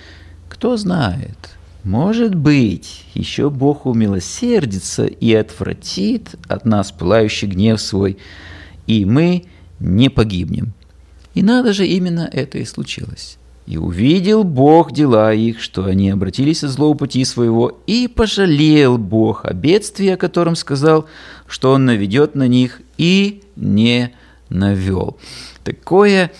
Кто 0.50 0.78
знает, 0.78 1.38
может 1.84 2.36
быть, 2.36 3.06
еще 3.14 3.50
Бог 3.50 3.86
умилосердится 3.86 5.06
и 5.06 5.34
отвратит 5.34 6.36
от 6.48 6.66
нас 6.66 6.92
пылающий 6.92 7.48
гнев 7.48 7.80
свой, 7.80 8.18
и 8.88 9.06
мы 9.06 9.46
не 9.80 10.10
погибнем. 10.10 10.74
И 11.34 11.44
надо 11.44 11.74
же, 11.74 11.86
именно 11.86 12.28
это 12.32 12.58
и 12.58 12.66
случилось. 12.66 13.38
И 13.68 13.78
увидел 13.78 14.44
Бог 14.44 14.94
дела 14.94 15.34
их, 15.34 15.62
что 15.62 15.86
они 15.86 16.10
обратились 16.10 16.64
от 16.64 16.72
злого 16.72 16.96
пути 16.96 17.24
своего, 17.26 17.78
и 17.86 18.08
пожалел 18.08 18.98
Бог 18.98 19.46
о 19.46 19.54
бедствии, 19.54 20.08
о 20.08 20.18
котором 20.18 20.56
сказал, 20.56 21.06
что 21.48 21.74
Он 21.74 21.86
наведет 21.86 22.34
на 22.34 22.48
них, 22.48 22.82
и 22.98 23.44
не 23.56 24.14
навел 24.50 25.18
такое 25.68 26.32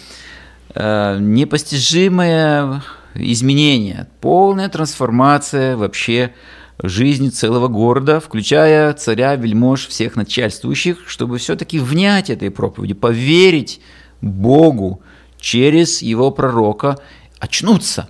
э, 0.74 1.18
непостижимое 1.20 2.82
изменение, 3.14 4.08
полная 4.22 4.70
трансформация 4.70 5.76
вообще 5.76 6.34
жизни 6.82 7.28
целого 7.28 7.68
города, 7.68 8.22
включая 8.22 8.94
царя, 8.94 9.36
вельмож, 9.36 9.88
всех 9.88 10.16
начальствующих, 10.16 11.00
чтобы 11.08 11.40
все-таки 11.40 11.78
внять 11.78 12.30
этой 12.30 12.52
проповеди, 12.52 12.94
поверить 12.94 13.82
Богу 14.22 15.02
через 15.40 16.02
его 16.02 16.32
пророка, 16.32 16.98
очнуться, 17.40 18.08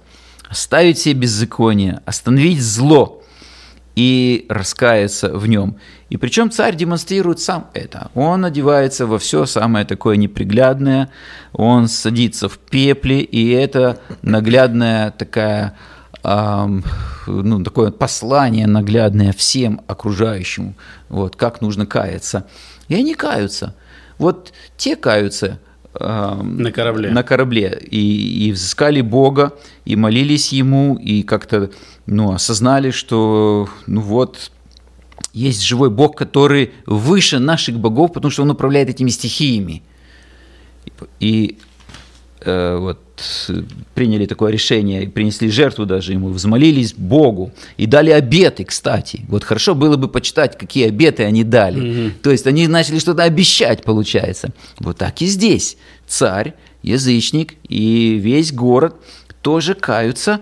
оставить 0.47 0.99
себе 0.99 1.21
беззаконие, 1.21 2.01
остановить 2.06 2.62
зло 2.62 3.23
и 3.97 4.45
раскаяться 4.47 5.36
в 5.36 5.47
нем. 5.47 5.77
И 6.12 6.17
причем 6.17 6.51
царь 6.51 6.75
демонстрирует 6.75 7.39
сам 7.39 7.71
это. 7.73 8.12
Он 8.13 8.45
одевается 8.45 9.07
во 9.07 9.17
все 9.17 9.47
самое 9.47 9.86
такое 9.86 10.17
неприглядное, 10.17 11.10
он 11.51 11.88
садится 11.88 12.47
в 12.47 12.60
пепле, 12.60 13.21
и 13.21 13.49
это 13.49 13.99
наглядная 14.21 15.10
такая 15.10 15.75
ну, 16.23 17.63
такое 17.63 17.91
послание 17.91 18.67
наглядное 18.67 19.33
всем 19.33 19.81
окружающим, 19.88 20.75
вот, 21.10 21.36
как 21.36 21.62
нужно 21.62 21.88
каяться. 21.88 22.45
И 22.89 22.95
они 22.95 23.15
каются. 23.15 23.73
Вот 24.19 24.53
те 24.77 24.95
каются, 24.95 25.60
на 25.99 26.71
корабле. 26.71 27.10
На 27.10 27.23
корабле. 27.23 27.81
И, 27.89 28.47
и 28.47 28.51
взыскали 28.51 29.01
Бога, 29.01 29.53
и 29.86 29.95
молились 29.95 30.53
Ему, 30.53 30.95
и 30.95 31.23
как-то 31.23 31.71
ну, 32.08 32.32
осознали, 32.32 32.91
что 32.91 33.70
ну 33.86 34.02
вот 34.02 34.52
есть 35.34 35.62
живой 35.62 35.89
Бог, 35.89 36.15
который 36.15 36.72
выше 36.86 37.38
наших 37.39 37.78
богов, 37.78 38.13
потому 38.13 38.32
что 38.32 38.41
Он 38.41 38.52
управляет 38.52 38.89
этими 38.89 39.10
стихиями. 39.10 39.84
И 41.20 41.60
э, 42.41 42.78
вот 42.78 43.00
приняли 43.93 44.26
такое 44.26 44.52
решение, 44.52 45.10
принесли 45.10 45.50
жертву 45.50 45.86
даже 45.86 46.13
ему, 46.13 46.30
взмолились 46.30 46.93
Богу 46.93 47.52
и 47.76 47.86
дали 47.86 48.12
обеты, 48.12 48.63
кстати. 48.63 49.26
Вот 49.28 49.43
хорошо 49.43 49.76
было 49.76 49.98
бы 49.98 50.08
почитать, 50.08 50.58
какие 50.58 50.88
обеты 50.88 51.24
они 51.24 51.43
дали. 51.43 51.82
Mm-hmm. 51.82 52.12
То 52.24 52.32
есть 52.32 52.48
они 52.48 52.67
начали 52.67 53.00
что-то 53.00 53.24
обещать, 53.24 53.84
получается. 53.84 54.54
Вот 54.80 54.98
так 54.98 55.22
и 55.22 55.26
здесь. 55.26 55.78
Царь, 56.08 56.54
язычник 56.84 57.56
и 57.67 58.15
весь 58.15 58.54
город 58.54 58.96
тоже 59.41 59.74
каются 59.74 60.39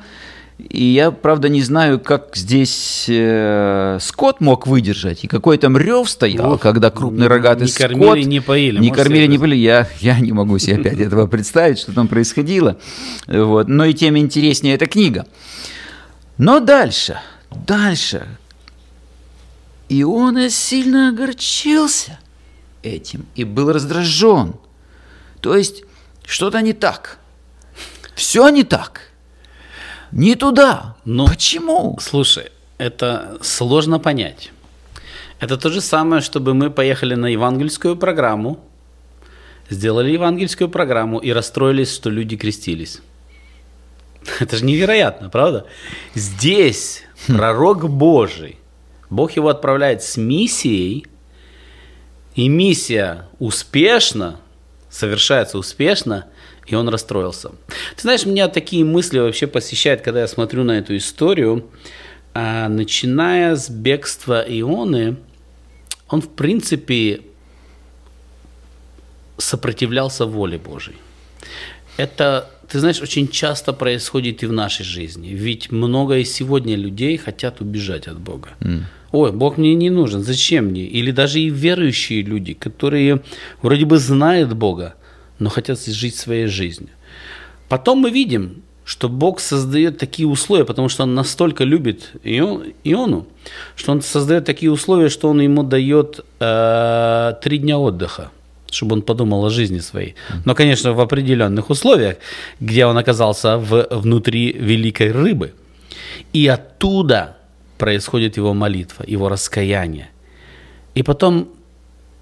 и 0.58 0.86
я, 0.86 1.12
правда, 1.12 1.50
не 1.50 1.62
знаю, 1.62 2.00
как 2.00 2.30
здесь 2.34 3.06
э, 3.10 3.98
скот 4.00 4.40
мог 4.40 4.68
выдержать, 4.68 5.26
и 5.26 5.28
какой 5.28 5.58
там 5.58 5.78
рев 5.78 6.10
стоял, 6.10 6.54
Ох, 6.54 6.62
когда 6.62 6.90
крупный 6.92 7.28
рогатый 7.28 7.64
не 7.64 7.68
скот... 7.68 7.92
Не 7.92 8.00
кормили, 8.00 8.24
не 8.24 8.40
поили. 8.40 8.80
Не 8.80 8.92
кормили, 8.92 9.28
не 9.28 9.38
поили. 9.38 9.56
Я, 9.56 9.90
я 10.00 10.18
не 10.20 10.32
могу 10.32 10.58
себе 10.58 10.78
опять 10.78 11.00
этого 11.00 11.28
представить, 11.28 11.80
что 11.80 11.92
там 11.92 12.08
происходило. 12.08 12.78
Вот. 13.28 13.68
Но 13.68 13.84
и 13.84 13.94
тем 13.94 14.18
интереснее 14.18 14.76
эта 14.76 14.86
книга. 14.86 15.28
Но 16.38 16.62
дальше, 16.62 17.20
дальше. 17.52 18.26
Иона 19.90 20.50
сильно 20.50 21.10
огорчился 21.10 22.18
этим 22.82 23.26
и 23.36 23.44
был 23.44 23.74
раздражен. 23.74 24.56
То 25.42 25.56
есть 25.58 25.84
что-то 26.26 26.62
не 26.62 26.72
так. 26.72 27.20
Все 28.16 28.48
не 28.48 28.64
так. 28.64 29.02
Не 30.16 30.36
туда. 30.36 30.96
Но, 31.04 31.28
Почему? 31.28 31.98
Слушай, 32.00 32.46
это 32.78 33.38
сложно 33.42 34.00
понять. 34.00 34.52
Это 35.42 35.58
то 35.58 35.70
же 35.70 35.82
самое, 35.82 36.22
чтобы 36.22 36.54
мы 36.54 36.72
поехали 36.72 37.16
на 37.16 37.26
евангельскую 37.26 37.98
программу, 37.98 38.58
сделали 39.70 40.12
евангельскую 40.12 40.70
программу 40.70 41.20
и 41.20 41.34
расстроились, 41.34 41.94
что 41.94 42.10
люди 42.10 42.38
крестились. 42.38 43.02
Это 44.40 44.56
же 44.56 44.64
невероятно, 44.64 45.30
правда? 45.30 45.66
Здесь 46.14 47.04
хм. 47.28 47.36
пророк 47.36 47.90
Божий, 47.90 48.58
Бог 49.10 49.34
его 49.34 49.50
отправляет 49.50 50.02
с 50.02 50.16
миссией, 50.16 51.08
и 52.36 52.48
миссия 52.48 53.28
успешно, 53.40 54.40
совершается 54.90 55.58
успешно, 55.58 56.28
и 56.68 56.76
он 56.76 56.90
расстроился. 56.90 57.50
Ты 57.96 58.02
знаешь, 58.02 58.26
меня 58.26 58.48
такие 58.48 58.84
мысли 58.84 59.20
вообще 59.20 59.48
посещают, 59.48 60.02
когда 60.02 60.22
я 60.22 60.28
смотрю 60.28 60.64
на 60.64 60.78
эту 60.78 60.96
историю. 60.98 61.66
А, 62.34 62.68
начиная 62.68 63.56
с 63.56 63.70
бегства 63.70 64.44
Ионы, 64.48 65.18
он, 66.10 66.22
в 66.22 66.30
принципе, 66.30 67.22
сопротивлялся 69.38 70.26
воле 70.26 70.58
Божьей. 70.58 70.96
Это, 71.98 72.50
ты 72.68 72.80
знаешь, 72.80 73.02
очень 73.02 73.28
часто 73.28 73.74
происходит 73.74 74.44
и 74.44 74.48
в 74.48 74.52
нашей 74.52 74.84
жизни. 74.84 75.30
Ведь 75.30 75.72
много 75.72 76.18
и 76.18 76.26
сегодня 76.26 76.76
людей 76.76 77.18
хотят 77.18 77.62
убежать 77.62 78.08
от 78.08 78.20
Бога. 78.20 78.50
Mm. 78.60 78.84
Ой, 79.12 79.32
Бог 79.32 79.58
мне 79.58 79.76
не 79.76 79.90
нужен, 79.90 80.24
зачем 80.24 80.66
мне? 80.66 80.84
Или 80.84 81.12
даже 81.12 81.40
и 81.40 81.50
верующие 81.50 82.22
люди, 82.22 82.54
которые 82.54 83.22
вроде 83.62 83.86
бы 83.86 83.98
знают 83.98 84.54
Бога, 84.54 84.96
но 85.40 85.50
хотят 85.50 85.84
жить 85.86 86.16
своей 86.16 86.48
жизнью. 86.48 86.90
Потом 87.70 88.00
мы 88.00 88.12
видим, 88.12 88.64
что 88.86 89.10
Бог 89.10 89.40
создает 89.40 89.98
такие 89.98 90.28
условия, 90.28 90.66
потому 90.66 90.90
что 90.90 91.04
Он 91.04 91.16
настолько 91.16 91.64
любит 91.64 92.12
Иону, 92.24 93.26
что 93.76 93.92
Он 93.92 94.02
создает 94.02 94.46
такие 94.46 94.72
условия, 94.72 95.10
что 95.10 95.30
Он 95.30 95.42
ему 95.42 95.64
дает 95.64 96.20
э, 96.40 97.34
три 97.42 97.58
дня 97.58 97.80
отдыха, 97.80 98.30
чтобы 98.72 98.94
он 98.94 99.02
подумал 99.02 99.46
о 99.46 99.50
жизни 99.50 99.80
своей. 99.80 100.16
Но, 100.46 100.54
конечно, 100.54 100.94
в 100.94 101.00
определенных 101.00 101.70
условиях, 101.70 102.18
где 102.60 102.86
он 102.86 102.98
оказался 102.98 103.58
в, 103.58 103.88
внутри 103.90 104.52
великой 104.52 105.12
рыбы. 105.12 105.54
И 106.34 106.48
оттуда 106.48 107.38
происходит 107.78 108.38
его 108.38 108.54
молитва, 108.54 109.06
его 109.08 109.30
раскаяние. 109.30 110.10
И 110.94 111.04
потом 111.04 111.48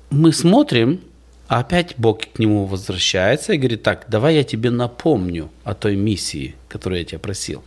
мы 0.10 0.32
смотрим, 0.32 0.99
а 1.48 1.60
опять 1.60 1.96
Бог 1.98 2.22
к 2.22 2.40
нему 2.40 2.66
возвращается 2.66 3.54
и 3.54 3.58
говорит, 3.58 3.84
так, 3.84 4.06
давай 4.08 4.36
я 4.36 4.44
тебе 4.44 4.72
напомню 4.72 5.50
о 5.64 5.74
той 5.74 5.96
миссии, 5.96 6.56
которую 6.70 7.00
я 7.00 7.06
тебя 7.06 7.20
просил. 7.20 7.64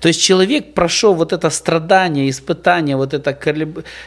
То 0.00 0.08
есть 0.08 0.22
человек 0.22 0.74
прошел 0.74 1.14
вот 1.14 1.32
это 1.32 1.48
страдание, 1.50 2.28
испытание, 2.28 2.96
вот 2.96 3.14
это 3.14 3.32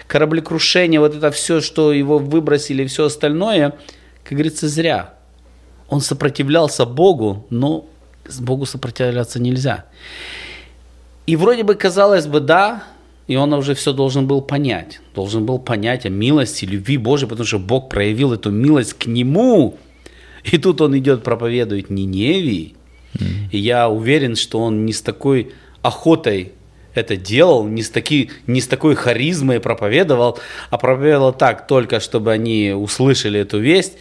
кораблекрушение, 0.07 0.99
вот 0.99 1.15
это 1.15 1.31
все, 1.31 1.61
что 1.61 1.91
его 1.91 2.19
выбросили, 2.19 2.85
все 2.85 3.05
остальное, 3.05 3.73
как 4.23 4.33
говорится, 4.33 4.67
зря. 4.67 5.15
Он 5.89 6.01
сопротивлялся 6.01 6.85
Богу, 6.85 7.47
но 7.49 7.89
Богу 8.39 8.65
сопротивляться 8.65 9.39
нельзя. 9.39 9.85
И 11.25 11.35
вроде 11.35 11.63
бы 11.63 11.75
казалось 11.75 12.27
бы, 12.27 12.39
да, 12.39 12.83
и 13.27 13.35
он 13.35 13.53
уже 13.53 13.73
все 13.75 13.93
должен 13.93 14.25
был 14.25 14.41
понять. 14.41 15.01
Должен 15.13 15.45
был 15.45 15.59
понять 15.59 16.05
о 16.05 16.09
милости, 16.09 16.65
любви 16.65 16.97
Божией, 16.97 17.29
потому 17.29 17.45
что 17.45 17.59
Бог 17.59 17.89
проявил 17.89 18.33
эту 18.33 18.51
милость 18.51 18.93
к 18.93 19.05
нему. 19.05 19.77
И 20.45 20.57
тут 20.57 20.79
он 20.81 20.97
идет, 20.97 21.23
проповедует 21.23 21.89
Ниневии. 21.89 22.75
Mm. 23.13 23.25
И 23.51 23.57
я 23.57 23.89
уверен, 23.89 24.35
что 24.35 24.59
он 24.59 24.85
не 24.85 24.93
с 24.93 25.01
такой 25.01 25.51
охотой 25.81 26.53
это 26.93 27.15
делал, 27.15 27.67
не 27.67 27.83
с, 27.83 27.89
таки, 27.89 28.31
не 28.47 28.59
с 28.59 28.67
такой 28.67 28.95
харизмой 28.95 29.59
проповедовал, 29.59 30.39
а 30.71 30.77
проповедовал 30.77 31.31
так 31.31 31.67
только, 31.67 31.99
чтобы 31.99 32.31
они 32.31 32.71
услышали 32.71 33.39
эту 33.39 33.59
весть. 33.59 33.93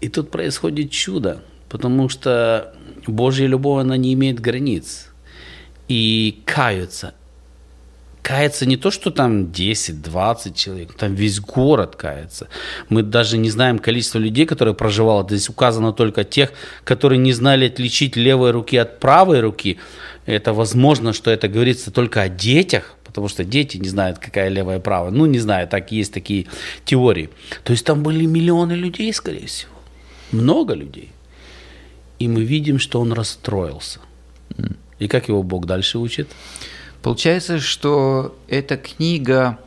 И 0.00 0.08
тут 0.08 0.30
происходит 0.30 0.90
чудо, 0.90 1.42
потому 1.68 2.08
что 2.08 2.74
Божья 3.06 3.46
любовь, 3.46 3.82
она 3.82 3.96
не 3.96 4.14
имеет 4.14 4.40
границ. 4.40 5.08
И 5.88 6.42
каются, 6.44 7.14
кается 8.26 8.66
не 8.66 8.76
то, 8.76 8.90
что 8.90 9.12
там 9.12 9.44
10-20 9.44 10.54
человек, 10.54 10.94
там 10.94 11.14
весь 11.14 11.38
город 11.38 11.94
кается. 11.94 12.48
Мы 12.88 13.04
даже 13.04 13.38
не 13.38 13.50
знаем 13.50 13.78
количество 13.78 14.18
людей, 14.18 14.46
которые 14.46 14.74
проживало. 14.74 15.24
Здесь 15.28 15.48
указано 15.48 15.92
только 15.92 16.24
тех, 16.24 16.52
которые 16.82 17.18
не 17.18 17.32
знали 17.32 17.68
отличить 17.68 18.16
левой 18.16 18.50
руки 18.50 18.76
от 18.78 18.98
правой 18.98 19.40
руки. 19.40 19.78
Это 20.26 20.52
возможно, 20.52 21.12
что 21.12 21.30
это 21.30 21.46
говорится 21.46 21.92
только 21.92 22.22
о 22.22 22.28
детях, 22.28 22.96
потому 23.04 23.28
что 23.28 23.44
дети 23.44 23.76
не 23.76 23.88
знают, 23.88 24.18
какая 24.18 24.48
левая 24.48 24.78
и 24.78 24.82
правая. 24.82 25.12
Ну, 25.12 25.26
не 25.26 25.38
знаю, 25.38 25.68
так 25.68 25.92
есть 25.92 26.12
такие 26.12 26.46
теории. 26.84 27.28
То 27.62 27.72
есть 27.72 27.86
там 27.86 28.02
были 28.02 28.26
миллионы 28.26 28.72
людей, 28.72 29.12
скорее 29.12 29.46
всего. 29.46 29.72
Много 30.32 30.74
людей. 30.74 31.12
И 32.18 32.26
мы 32.26 32.42
видим, 32.42 32.80
что 32.80 33.00
он 33.00 33.12
расстроился. 33.12 34.00
И 34.98 35.06
как 35.06 35.28
его 35.28 35.44
Бог 35.44 35.66
дальше 35.66 35.98
учит? 35.98 36.26
Получается, 37.06 37.60
что 37.60 38.36
эта 38.48 38.76
книга 38.76 39.60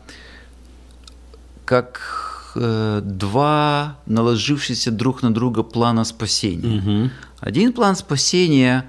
как 1.64 2.52
э, 2.56 3.00
два 3.02 3.98
наложившиеся 4.08 4.92
друг 4.92 5.22
на 5.22 5.34
друга 5.34 5.64
плана 5.64 6.04
спасения. 6.04 6.80
Угу. 6.80 7.10
Один 7.40 7.72
план 7.72 7.96
спасения, 7.96 8.84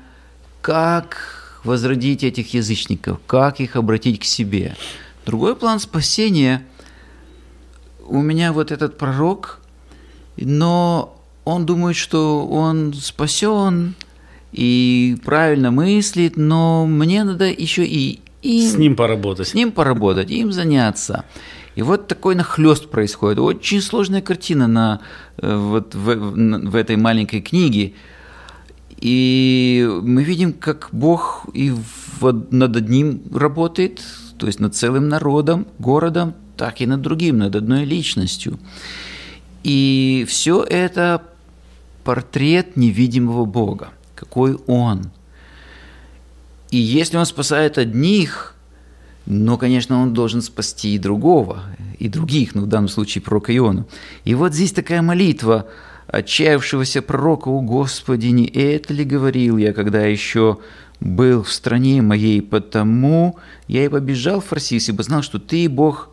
как 0.62 1.60
возродить 1.62 2.24
этих 2.24 2.52
язычников, 2.52 3.20
как 3.28 3.60
их 3.60 3.76
обратить 3.76 4.18
к 4.18 4.24
себе. 4.24 4.74
Другой 5.24 5.54
план 5.54 5.78
спасения, 5.78 6.66
у 8.04 8.20
меня 8.20 8.52
вот 8.52 8.72
этот 8.72 8.98
пророк, 8.98 9.60
но 10.36 11.16
он 11.44 11.66
думает, 11.66 11.94
что 11.94 12.44
он 12.48 12.94
спасен 12.94 13.94
и 14.50 15.16
правильно 15.24 15.70
мыслит, 15.70 16.36
но 16.36 16.84
мне 16.84 17.22
надо 17.22 17.44
еще 17.44 17.86
и 17.86 18.18
им, 18.42 18.70
с 18.70 18.76
ним 18.76 18.96
поработать. 18.96 19.48
С 19.48 19.54
ним 19.54 19.72
поработать, 19.72 20.30
им 20.30 20.52
заняться. 20.52 21.24
И 21.74 21.82
вот 21.82 22.08
такой 22.08 22.34
нахлест 22.34 22.90
происходит. 22.90 23.38
Очень 23.38 23.80
сложная 23.80 24.22
картина 24.22 24.66
на, 24.66 25.00
э, 25.38 25.56
вот 25.56 25.94
в, 25.94 26.14
в 26.14 26.76
этой 26.76 26.96
маленькой 26.96 27.40
книге. 27.40 27.94
И 28.98 29.88
мы 30.02 30.22
видим, 30.24 30.52
как 30.52 30.88
Бог 30.92 31.46
и 31.54 31.72
над 32.20 32.76
одним 32.76 33.22
работает, 33.32 34.02
то 34.36 34.46
есть 34.46 34.60
над 34.60 34.74
целым 34.74 35.08
народом, 35.08 35.66
городом, 35.78 36.34
так 36.56 36.80
и 36.80 36.86
над 36.86 37.00
другим, 37.00 37.38
над 37.38 37.56
одной 37.56 37.84
личностью. 37.84 38.58
И 39.62 40.26
все 40.28 40.62
это 40.62 41.22
портрет 42.04 42.76
невидимого 42.76 43.44
Бога, 43.44 43.90
какой 44.14 44.56
Он. 44.66 45.10
И 46.70 46.76
если 46.76 47.16
Он 47.16 47.26
спасает 47.26 47.78
одних, 47.78 48.54
но, 49.26 49.58
конечно, 49.58 50.02
Он 50.02 50.14
должен 50.14 50.42
спасти 50.42 50.94
и 50.94 50.98
другого, 50.98 51.62
и 51.98 52.08
других, 52.08 52.54
ну, 52.54 52.62
в 52.62 52.66
данном 52.66 52.88
случае 52.88 53.22
пророка 53.22 53.56
Иону. 53.56 53.86
И 54.24 54.34
вот 54.34 54.54
здесь 54.54 54.72
такая 54.72 55.02
молитва 55.02 55.66
отчаявшегося 56.06 57.02
пророка, 57.02 57.48
«У 57.48 57.60
Господи, 57.60 58.26
не 58.26 58.46
это 58.46 58.92
ли 58.92 59.04
говорил 59.04 59.58
я, 59.58 59.72
когда 59.72 60.04
еще 60.04 60.58
был 61.00 61.42
в 61.42 61.52
стране 61.52 62.02
моей, 62.02 62.42
потому 62.42 63.38
я 63.68 63.84
и 63.84 63.88
побежал 63.88 64.40
в 64.40 64.46
Фарсис, 64.46 64.88
ибо 64.88 65.02
знал, 65.02 65.22
что 65.22 65.38
Ты, 65.38 65.68
Бог, 65.68 66.10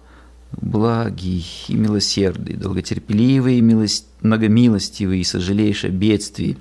благий 0.52 1.46
и 1.68 1.76
милосердный, 1.76 2.54
долготерпеливый 2.56 3.60
милость, 3.62 4.06
многомилостивый 4.22 5.20
и 5.20 5.24
сожалеешь 5.24 5.84
о 5.84 5.90
бедствии. 5.90 6.58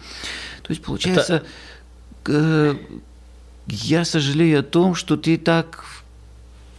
То 0.62 0.70
есть, 0.70 0.82
получается, 0.82 1.44
Это... 2.24 2.76
я 3.68 4.04
сожалею 4.04 4.60
о 4.60 4.62
том, 4.62 4.94
что 4.94 5.16
ты 5.16 5.36
так 5.36 5.84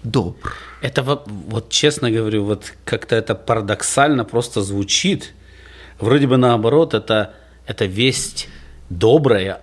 добр. 0.04 0.56
Это 0.82 1.04
вот, 1.04 1.28
вот 1.28 1.70
честно 1.70 2.12
говорю, 2.12 2.44
вот 2.44 2.74
как-то 2.86 3.16
это 3.16 3.36
парадоксально 3.36 4.26
просто 4.26 4.62
звучит. 4.62 5.34
Вроде 6.00 6.28
бы 6.28 6.38
наоборот, 6.38 6.94
это, 6.94 7.34
это 7.66 7.86
весть 7.86 8.48
добрая, 8.90 9.62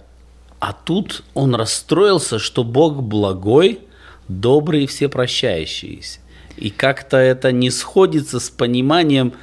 а 0.58 0.72
тут 0.72 1.22
он 1.34 1.54
расстроился, 1.54 2.38
что 2.38 2.64
Бог 2.64 3.02
благой, 3.02 3.80
добрый 4.28 4.84
и 4.84 4.86
всепрощающийся. 4.86 6.20
И 6.56 6.70
как-то 6.70 7.16
это 7.16 7.52
не 7.52 7.70
сходится 7.70 8.40
с 8.40 8.50
пониманием, 8.50 9.34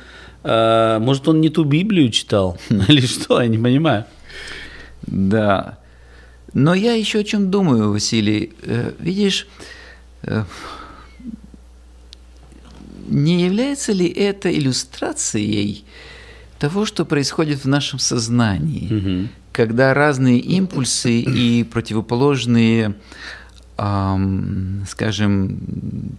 э, 0.44 0.98
может, 1.00 1.28
он 1.28 1.42
не 1.42 1.50
ту 1.50 1.64
Библию 1.64 2.10
читал 2.10 2.58
или 2.70 3.06
что, 3.06 3.42
я 3.42 3.48
не 3.48 3.58
понимаю. 3.58 4.06
Да. 5.04 5.78
Но 6.54 6.74
я 6.74 6.94
еще 6.94 7.20
о 7.20 7.24
чем 7.24 7.50
думаю, 7.50 7.92
Василий. 7.92 8.54
Э, 8.64 8.94
видишь, 9.00 9.48
э, 10.24 10.44
не 13.08 13.44
является 13.44 13.92
ли 13.94 14.08
это 14.08 14.54
иллюстрацией 14.54 15.86
того, 16.60 16.86
что 16.86 17.06
происходит 17.06 17.64
в 17.64 17.68
нашем 17.68 18.00
сознании, 18.00 18.94
угу. 18.94 19.30
когда 19.52 19.94
разные 19.94 20.40
импульсы 20.40 21.20
и 21.20 21.64
противоположные 21.64 22.96
скажем, 24.88 25.60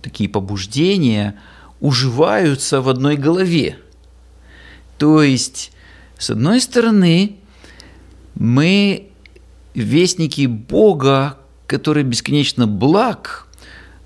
такие 0.02 0.28
побуждения 0.28 1.36
уживаются 1.80 2.80
в 2.80 2.88
одной 2.88 3.16
голове. 3.16 3.78
То 4.98 5.22
есть, 5.22 5.70
с 6.18 6.30
одной 6.30 6.60
стороны, 6.60 7.36
мы 8.34 9.12
вестники 9.74 10.46
Бога, 10.46 11.38
который 11.66 12.02
бесконечно 12.02 12.66
благ, 12.66 13.46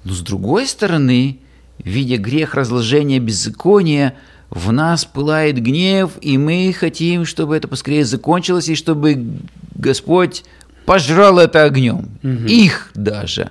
но 0.04 0.12
с 0.12 0.20
другой 0.20 0.66
стороны, 0.66 1.40
видя 1.78 2.16
грех 2.16 2.54
разложения 2.54 3.18
беззакония, 3.18 4.14
в 4.50 4.70
нас 4.70 5.04
пылает 5.04 5.60
гнев, 5.60 6.12
и 6.20 6.38
мы 6.38 6.72
хотим, 6.72 7.24
чтобы 7.24 7.56
это 7.56 7.66
поскорее 7.66 8.04
закончилось, 8.04 8.68
и 8.68 8.76
чтобы 8.76 9.38
Господь 9.74 10.44
пожрал 10.84 11.38
это 11.38 11.64
огнем, 11.64 12.08
угу. 12.22 12.46
их 12.46 12.90
даже. 12.94 13.50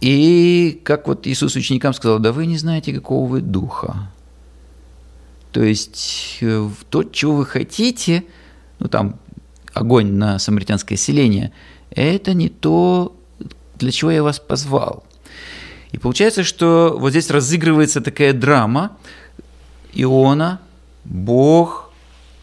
И 0.00 0.80
как 0.84 1.08
вот 1.08 1.26
Иисус 1.26 1.56
ученикам 1.56 1.94
сказал, 1.94 2.18
да 2.18 2.32
вы 2.32 2.46
не 2.46 2.58
знаете, 2.58 2.92
какого 2.92 3.26
вы 3.28 3.40
духа. 3.40 4.10
То 5.52 5.62
есть 5.62 6.38
э, 6.40 6.68
то, 6.90 7.02
чего 7.02 7.36
вы 7.36 7.46
хотите, 7.46 8.24
ну 8.78 8.88
там 8.88 9.18
огонь 9.74 10.12
на 10.12 10.38
самаритянское 10.38 10.98
селение, 10.98 11.52
это 11.90 12.34
не 12.34 12.48
то, 12.48 13.16
для 13.76 13.90
чего 13.90 14.10
я 14.10 14.22
вас 14.22 14.38
позвал. 14.38 15.04
И 15.92 15.98
получается, 15.98 16.44
что 16.44 16.96
вот 16.98 17.10
здесь 17.10 17.30
разыгрывается 17.30 18.00
такая 18.00 18.32
драма. 18.32 18.96
Иона, 19.92 20.60
Бог, 21.04 21.90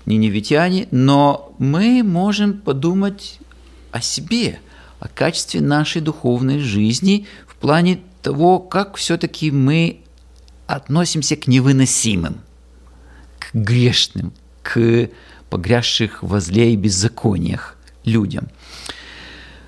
ниневитяне, 0.06 0.88
но 0.92 1.54
мы 1.60 2.04
можем 2.04 2.60
подумать 2.60 3.40
о 3.92 4.02
себе, 4.02 4.60
о 5.00 5.08
качестве 5.08 5.62
нашей 5.62 6.02
духовной 6.02 6.60
жизни 6.60 7.28
в 7.48 7.56
плане 7.56 8.00
того, 8.22 8.60
как 8.60 8.98
все-таки 8.98 9.52
мы 9.52 10.02
относимся 10.66 11.36
к 11.36 11.48
невыносимым, 11.48 12.42
к 13.40 13.54
грешным, 13.54 14.34
к 14.64 15.10
погрязших 15.50 16.24
во 16.24 16.40
зле 16.40 16.74
и 16.74 16.76
беззакониях 16.76 17.78
людям. 18.06 18.48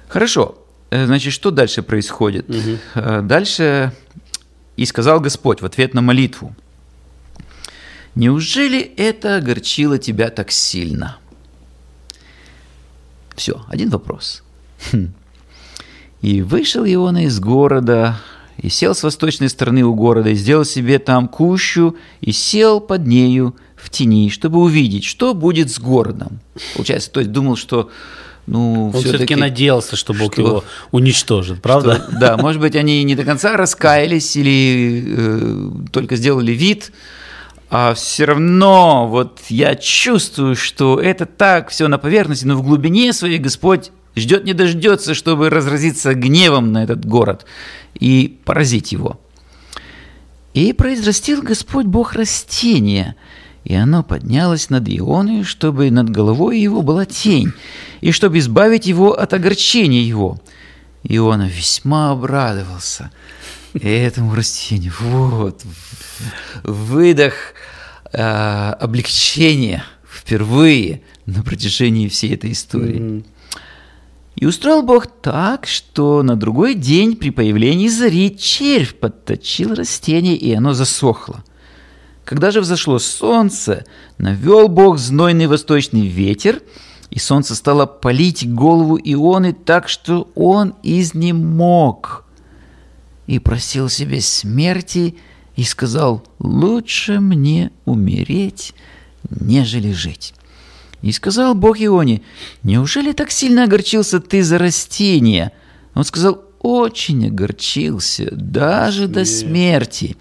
Хорошо, 0.07 0.57
э, 0.89 1.05
значит, 1.05 1.33
что 1.33 1.51
дальше 1.51 1.83
происходит? 1.83 2.49
Угу. 2.49 3.21
Дальше 3.23 3.93
«И 4.79 4.85
сказал 4.85 5.19
Господь 5.19 5.61
в 5.61 5.65
ответ 5.65 5.93
на 5.93 6.01
молитву, 6.01 6.55
«Неужели 8.15 8.79
это 8.79 9.35
огорчило 9.35 9.97
тебя 9.97 10.29
так 10.29 10.51
сильно?» 10.51 11.17
Все, 13.35 13.65
один 13.67 13.89
вопрос. 13.89 14.41
Хм. 14.93 15.13
И 16.21 16.41
вышел 16.41 16.85
Иона 16.85 17.25
из 17.25 17.41
города, 17.41 18.21
и 18.55 18.69
сел 18.69 18.95
с 18.95 19.03
восточной 19.03 19.49
стороны 19.49 19.83
у 19.83 19.93
города, 19.93 20.29
и 20.29 20.35
сделал 20.35 20.63
себе 20.63 20.97
там 20.97 21.27
кущу, 21.27 21.97
и 22.21 22.31
сел 22.31 22.79
под 22.79 23.05
нею 23.05 23.57
в 23.81 23.89
тени, 23.89 24.29
чтобы 24.29 24.59
увидеть, 24.59 25.03
что 25.03 25.33
будет 25.33 25.71
с 25.71 25.79
городом. 25.79 26.39
Получается, 26.75 27.11
то 27.11 27.19
есть 27.19 27.31
думал, 27.31 27.55
что 27.55 27.89
ну, 28.45 28.85
Он 28.87 28.91
все-таки, 28.91 29.09
все-таки 29.09 29.35
надеялся, 29.35 29.95
что 29.95 30.13
Бог 30.13 30.33
что, 30.33 30.41
его 30.41 30.63
уничтожит, 30.91 31.61
правда? 31.61 31.95
Что, 32.07 32.11
да, 32.19 32.37
может 32.37 32.61
быть, 32.61 32.75
они 32.75 33.03
не 33.03 33.15
до 33.15 33.23
конца 33.23 33.55
раскаялись 33.55 34.35
или 34.35 35.03
э, 35.05 35.71
только 35.91 36.15
сделали 36.15 36.51
вид, 36.51 36.91
а 37.69 37.93
все 37.93 38.25
равно 38.25 39.07
вот 39.07 39.41
я 39.49 39.75
чувствую, 39.75 40.55
что 40.55 40.99
это 40.99 41.25
так 41.25 41.69
все 41.69 41.87
на 41.87 41.99
поверхности, 41.99 42.45
но 42.45 42.55
в 42.55 42.63
глубине 42.63 43.13
своей 43.13 43.37
Господь 43.37 43.91
ждет 44.15 44.43
не 44.45 44.53
дождется, 44.53 45.13
чтобы 45.13 45.49
разразиться 45.49 46.15
гневом 46.15 46.71
на 46.71 46.83
этот 46.83 47.05
город 47.05 47.45
и 47.99 48.39
поразить 48.43 48.91
его. 48.91 49.19
И 50.55 50.73
произрастил 50.73 51.43
Господь 51.43 51.85
Бог 51.85 52.13
растение, 52.13 53.15
и 53.63 53.75
оно 53.75 54.03
поднялось 54.03 54.69
над 54.69 54.87
Ионой, 54.89 55.43
чтобы 55.43 55.91
над 55.91 56.09
головой 56.09 56.59
его 56.59 56.81
была 56.81 57.05
тень, 57.05 57.53
и 58.01 58.11
чтобы 58.11 58.39
избавить 58.39 58.85
его 58.85 59.13
от 59.13 59.33
огорчения 59.33 60.01
его. 60.01 60.39
Иона 61.03 61.47
весьма 61.47 62.11
обрадовался– 62.11 63.11
этому 63.73 64.35
растению. 64.35 64.93
Вот. 64.99 65.61
Выдох 66.63 67.33
э, 68.11 68.21
облегчения 68.21 69.83
впервые 70.09 71.01
на 71.25 71.43
протяжении 71.43 72.07
всей 72.07 72.33
этой 72.33 72.51
истории. 72.51 72.99
Mm-hmm. 72.99 73.25
И 74.37 74.45
устроил 74.45 74.83
Бог 74.83 75.07
так, 75.07 75.67
что 75.67 76.23
на 76.23 76.35
другой 76.35 76.73
день 76.73 77.15
при 77.15 77.29
появлении 77.29 77.89
зари 77.89 78.37
червь 78.37 78.95
подточил 78.95 79.75
растение, 79.75 80.37
и 80.37 80.53
оно 80.53 80.73
засохло. 80.73 81.43
Когда 82.29 82.51
же 82.51 82.61
взошло 82.61 82.99
солнце, 82.99 83.85
навел 84.19 84.67
Бог 84.67 84.99
знойный 84.99 85.47
восточный 85.47 86.05
ветер, 86.05 86.61
и 87.09 87.17
солнце 87.17 87.55
стало 87.55 87.87
палить 87.87 88.47
голову 88.47 88.99
Ионы 89.03 89.51
так, 89.51 89.89
что 89.89 90.29
он 90.35 90.75
изнемог 90.83 92.25
и 93.25 93.39
просил 93.39 93.89
себе 93.89 94.21
смерти 94.21 95.17
и 95.55 95.63
сказал, 95.63 96.23
лучше 96.37 97.19
мне 97.19 97.71
умереть, 97.85 98.75
нежели 99.27 99.91
жить. 99.91 100.35
И 101.01 101.11
сказал 101.11 101.55
Бог 101.55 101.81
Ионе, 101.81 102.21
неужели 102.61 103.11
так 103.11 103.31
сильно 103.31 103.63
огорчился 103.63 104.19
ты 104.19 104.43
за 104.43 104.59
растение? 104.59 105.51
Он 105.95 106.03
сказал, 106.03 106.43
очень 106.59 107.25
огорчился, 107.25 108.29
даже 108.31 109.07
до 109.07 109.25
смерти. 109.25 110.15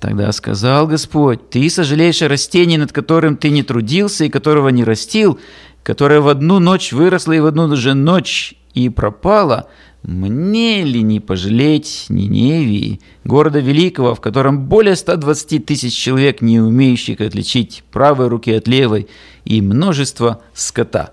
Тогда 0.00 0.32
сказал 0.32 0.86
Господь, 0.86 1.50
ты 1.50 1.68
сожалеешь 1.68 2.22
о 2.22 2.28
растении, 2.28 2.78
над 2.78 2.90
которым 2.90 3.36
ты 3.36 3.50
не 3.50 3.62
трудился 3.62 4.24
и 4.24 4.30
которого 4.30 4.70
не 4.70 4.82
растил, 4.82 5.38
которое 5.82 6.20
в 6.20 6.28
одну 6.28 6.58
ночь 6.58 6.92
выросло 6.92 7.32
и 7.32 7.40
в 7.40 7.46
одну 7.46 7.74
же 7.76 7.94
ночь 7.94 8.54
и 8.74 8.88
пропало– 8.88 9.68
мне 10.02 10.82
ли 10.82 11.02
не 11.02 11.20
пожалеть 11.20 12.06
Ниневии, 12.08 13.00
города 13.24 13.60
великого, 13.60 14.14
в 14.14 14.20
котором 14.20 14.66
более 14.66 14.96
120 14.96 15.66
тысяч 15.66 15.94
человек, 15.94 16.40
не 16.40 16.58
умеющих 16.58 17.20
отличить 17.20 17.84
правой 17.92 18.28
руки 18.28 18.50
от 18.52 18.66
левой, 18.66 19.08
и 19.44 19.60
множество 19.60 20.42
скота. 20.54 21.12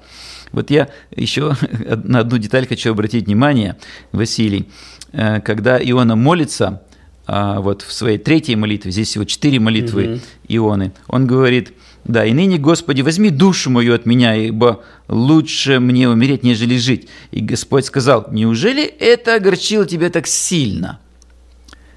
Вот 0.54 0.70
я 0.70 0.88
еще 1.14 1.56
на 2.04 2.20
одну 2.20 2.38
деталь 2.38 2.68
хочу 2.68 2.92
обратить 2.92 3.26
внимание, 3.26 3.78
Василий. 4.14 4.70
Э, 5.12 5.42
когда 5.42 5.78
Иона 5.78 6.16
молится, 6.16 6.82
вот 7.28 7.82
в 7.82 7.92
своей 7.92 8.18
третьей 8.18 8.56
молитве, 8.56 8.92
здесь 8.92 9.10
всего 9.10 9.26
четыре 9.26 9.60
молитвы 9.60 10.14
угу. 10.14 10.22
Ионы, 10.48 10.94
он 11.08 11.28
говорит, 11.28 11.74
да, 12.06 12.26
и 12.26 12.32
ныне, 12.32 12.58
Господи, 12.58 13.02
возьми 13.02 13.30
душу 13.30 13.70
мою 13.70 13.94
от 13.94 14.06
меня, 14.06 14.34
ибо 14.34 14.82
лучше 15.10 15.82
мне 15.82 16.08
умереть, 16.08 16.42
нежели 16.42 16.78
жить. 16.78 17.10
И 17.32 17.42
Господь 17.42 17.86
сказал, 17.86 18.28
неужели 18.32 18.86
это 18.86 19.36
огорчило 19.36 19.86
тебя 19.86 20.10
так 20.10 20.26
сильно? 20.26 21.00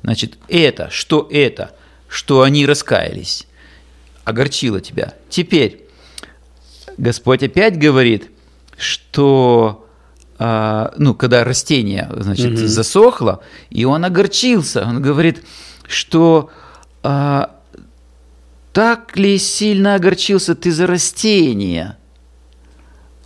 Значит, 0.03 0.39
это, 0.49 0.91
что 0.91 1.29
это, 1.31 1.77
что 2.09 2.43
они 2.43 2.67
раскаялись, 2.67 3.47
огорчило 4.25 4.81
тебя. 4.81 5.15
Теперь 5.29 5.85
Господь 6.99 7.45
опять 7.45 7.79
говорит, 7.79 8.31
что 8.77 9.87
а, 9.87 9.90
ну, 10.41 11.15
когда 11.15 11.45
растение, 11.45 12.11
значит, 12.17 12.59
угу. 12.59 12.67
засохло, 12.67 13.43
и 13.69 13.85
он 13.85 14.07
огорчился. 14.07 14.87
Он 14.87 15.03
говорит, 15.03 15.45
что 15.87 16.49
а, 17.03 17.57
так 18.73 19.19
ли 19.19 19.37
сильно 19.37 19.97
огорчился 19.97 20.55
ты 20.55 20.73
за 20.73 20.87
растение? 20.87 21.99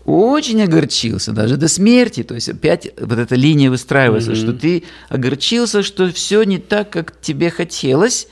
Очень 0.04 0.62
огорчился, 0.62 1.30
даже 1.30 1.56
до 1.56 1.68
смерти. 1.68 2.24
То 2.24 2.34
есть 2.34 2.48
опять 2.48 2.88
вот 2.98 3.16
эта 3.16 3.36
линия 3.36 3.70
выстраивается, 3.70 4.32
угу. 4.32 4.36
что 4.36 4.52
ты 4.52 4.82
огорчился, 5.08 5.84
что 5.84 6.10
все 6.10 6.42
не 6.42 6.58
так, 6.58 6.90
как 6.90 7.20
тебе 7.20 7.50
хотелось. 7.50 8.26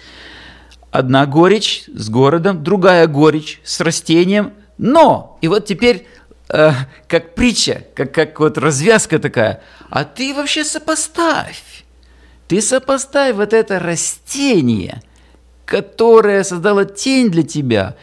Одна 0.91 1.25
горечь 1.27 1.85
с 1.87 2.11
городом, 2.11 2.65
другая 2.65 3.07
горечь 3.07 3.61
с 3.63 3.81
растением. 3.81 4.55
Но, 4.77 5.39
и 5.41 5.47
вот 5.47 5.67
теперь 5.67 6.09
э, 6.53 6.73
как 7.09 7.35
притча, 7.35 7.85
как, 7.95 8.13
как 8.13 8.39
вот 8.39 8.59
развязка 8.59 9.19
такая. 9.19 9.63
А 9.91 10.05
ты 10.05 10.35
вообще 10.35 10.65
сопоставь. 10.65 11.85
Ты 12.47 12.61
сопоставь 12.61 13.35
вот 13.35 13.53
это 13.53 13.79
растение, 13.79 15.03
которое 15.65 16.45
создало 16.45 16.85
тень 16.85 17.31
для 17.31 17.43
тебя. 17.43 17.97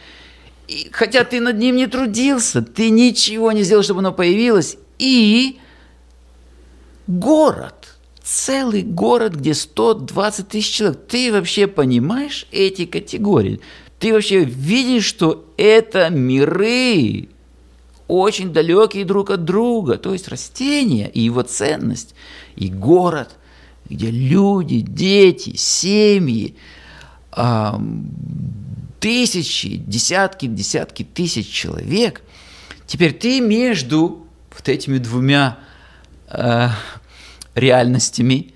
И, 0.66 0.88
хотя 0.92 1.24
ты 1.24 1.40
над 1.40 1.58
ним 1.58 1.76
не 1.76 1.86
трудился, 1.86 2.62
ты 2.62 2.90
ничего 2.90 3.52
не 3.52 3.62
сделал, 3.62 3.82
чтобы 3.82 4.00
оно 4.00 4.12
появилось. 4.12 4.76
И 4.98 5.58
город, 7.06 7.96
целый 8.22 8.82
город, 8.82 9.34
где 9.34 9.54
120 9.54 10.48
тысяч 10.48 10.74
человек. 10.74 11.00
Ты 11.08 11.32
вообще 11.32 11.66
понимаешь 11.66 12.46
эти 12.50 12.86
категории? 12.86 13.60
Ты 13.98 14.12
вообще 14.12 14.44
видишь, 14.44 15.04
что 15.04 15.44
это 15.56 16.08
миры, 16.08 17.28
очень 18.10 18.52
далекие 18.52 19.04
друг 19.04 19.30
от 19.30 19.44
друга, 19.44 19.96
то 19.96 20.12
есть 20.12 20.28
растение 20.28 21.08
и 21.08 21.20
его 21.20 21.42
ценность, 21.42 22.14
и 22.56 22.68
город, 22.68 23.36
где 23.88 24.10
люди, 24.10 24.80
дети, 24.80 25.56
семьи, 25.56 26.56
тысячи, 28.98 29.76
десятки, 29.76 30.46
десятки 30.46 31.04
тысяч 31.04 31.48
человек. 31.48 32.22
Теперь 32.86 33.12
ты 33.12 33.40
между 33.40 34.26
вот 34.50 34.68
этими 34.68 34.98
двумя 34.98 35.58
э, 36.28 36.68
реальностями, 37.54 38.54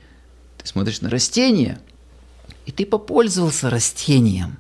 ты 0.59 0.67
смотришь 0.67 1.01
на 1.01 1.11
растение, 1.11 1.79
и 2.67 2.73
ты 2.73 2.85
попользовался 2.87 3.71
растением. 3.71 4.59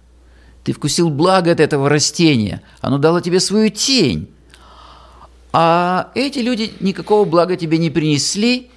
Ты 0.63 0.73
вкусил 0.73 1.11
благо 1.11 1.51
от 1.53 1.61
этого 1.61 1.89
растения. 1.89 2.63
Оно 2.81 2.99
дало 2.99 3.21
тебе 3.21 3.41
свою 3.41 3.69
тень. 3.71 4.34
А 5.57 6.11
эти 6.17 6.41
люди 6.41 6.73
никакого 6.81 7.25
блага 7.25 7.55
тебе 7.55 7.79
не 7.79 7.89
принесли, 7.89 8.71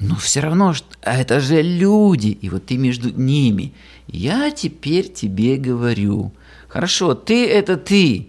но 0.00 0.16
все 0.16 0.40
равно, 0.40 0.72
а 1.02 1.20
это 1.20 1.38
же 1.38 1.60
люди, 1.60 2.28
и 2.28 2.48
вот 2.48 2.64
ты 2.64 2.78
между 2.78 3.10
ними. 3.10 3.74
Я 4.06 4.50
теперь 4.52 5.12
тебе 5.12 5.58
говорю, 5.58 6.32
хорошо, 6.66 7.14
ты 7.14 7.46
это 7.46 7.76
ты, 7.76 8.28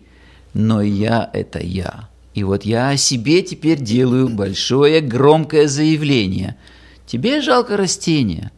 но 0.53 0.81
я 0.81 1.29
это 1.31 1.63
я. 1.63 2.09
И 2.33 2.43
вот 2.43 2.65
я 2.65 2.89
о 2.89 2.97
себе 2.97 3.41
теперь 3.43 3.79
делаю 3.79 4.27
большое 4.27 4.99
громкое 4.99 5.69
заявление. 5.69 6.57
Тебе 7.05 7.39
жалко 7.39 7.77
растения, 7.77 8.51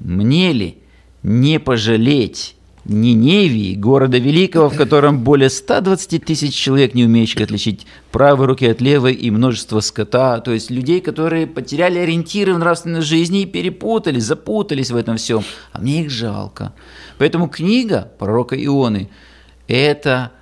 мне 0.00 0.52
ли 0.52 0.78
не 1.22 1.60
пожалеть 1.60 2.56
Ниневии, 2.88 3.74
города 3.74 4.16
великого, 4.16 4.70
в 4.70 4.76
котором 4.76 5.22
более 5.22 5.50
120 5.50 6.24
тысяч 6.24 6.54
человек, 6.54 6.94
не 6.94 7.04
умеющих 7.04 7.42
отличить 7.42 7.86
правой 8.10 8.46
руки 8.46 8.66
от 8.66 8.80
левой, 8.80 9.12
и 9.12 9.30
множество 9.30 9.80
скота, 9.80 10.40
то 10.40 10.52
есть 10.52 10.70
людей, 10.70 11.02
которые 11.02 11.46
потеряли 11.46 11.98
ориентиры 11.98 12.54
в 12.54 12.58
нравственной 12.58 13.02
жизни 13.02 13.42
и 13.42 13.46
перепутались, 13.46 14.24
запутались 14.24 14.90
в 14.90 14.96
этом 14.96 15.18
всем. 15.18 15.44
А 15.72 15.80
мне 15.80 16.02
их 16.02 16.10
жалко. 16.10 16.72
Поэтому 17.18 17.48
книга 17.48 18.10
пророка 18.18 18.56
Ионы– 18.56 19.10
это 19.68 20.32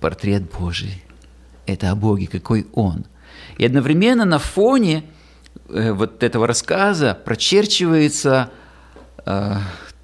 портрет 0.00 0.42
Божий. 0.58 1.02
Это 1.66 1.90
о 1.90 1.94
Боге, 1.94 2.26
какой 2.26 2.66
Он. 2.74 3.06
И 3.56 3.64
одновременно 3.64 4.26
на 4.26 4.38
фоне 4.38 5.04
э, 5.70 5.92
вот 5.92 6.22
этого 6.22 6.46
рассказа 6.46 7.16
прочерчивается 7.24 8.50
э, 9.24 9.56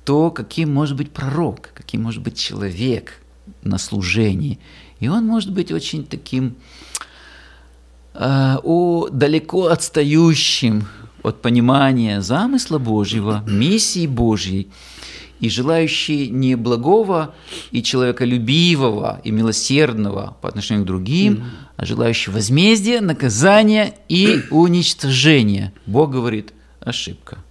то, 0.09 0.31
каким 0.31 0.73
может 0.73 0.97
быть 0.97 1.11
пророк, 1.11 1.69
каким 1.75 2.05
может 2.05 2.23
быть 2.23 2.39
человек 2.39 3.21
на 3.63 3.77
служении. 3.77 4.59
И 5.01 5.09
он 5.09 5.27
может 5.27 5.53
быть 5.53 5.71
очень 5.71 6.07
таким 6.07 6.55
э, 8.15 8.57
о, 8.63 9.09
далеко 9.13 9.67
отстающим 9.67 10.87
от 11.23 11.43
понимания 11.43 12.23
замысла 12.23 12.79
Божьего, 12.79 13.45
миссии 13.47 14.07
Божьей, 14.07 14.69
и 15.41 15.51
желающий 15.51 16.31
не 16.31 16.55
благого 16.55 17.35
и 17.71 17.83
человеколюбивого 17.83 19.21
и 19.25 19.31
милосердного 19.31 20.39
по 20.41 20.49
отношению 20.49 20.85
к 20.85 20.87
другим, 20.87 21.35
mm-hmm. 21.35 21.43
а 21.77 21.85
желающий 21.85 22.31
возмездия, 22.31 23.03
наказания 23.03 23.95
и 24.09 24.41
уничтожения. 24.51 25.75
Бог 25.85 26.13
говорит, 26.13 26.55
ошибка 26.81 27.45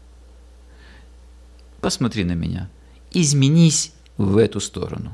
посмотри 1.82 2.24
на 2.24 2.34
меня, 2.34 2.70
изменись 3.12 3.92
в 4.18 4.38
эту 4.38 4.60
сторону. 4.60 5.12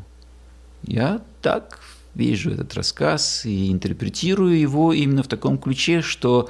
Я 0.84 1.22
так 1.42 1.80
вижу 2.16 2.52
этот 2.52 2.74
рассказ 2.74 3.46
и 3.46 3.72
интерпретирую 3.72 4.60
его 4.60 4.94
именно 4.94 5.24
в 5.24 5.28
таком 5.28 5.58
ключе, 5.58 6.02
что 6.02 6.50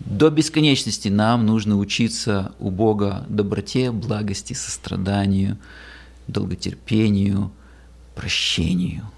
до 0.00 0.30
бесконечности 0.30 1.08
нам 1.08 1.46
нужно 1.46 1.78
учиться 1.78 2.52
у 2.58 2.70
Бога 2.70 3.24
доброте, 3.28 3.90
благости, 3.90 4.52
состраданию, 4.52 5.58
долготерпению, 6.28 7.50
прощению– 8.14 9.10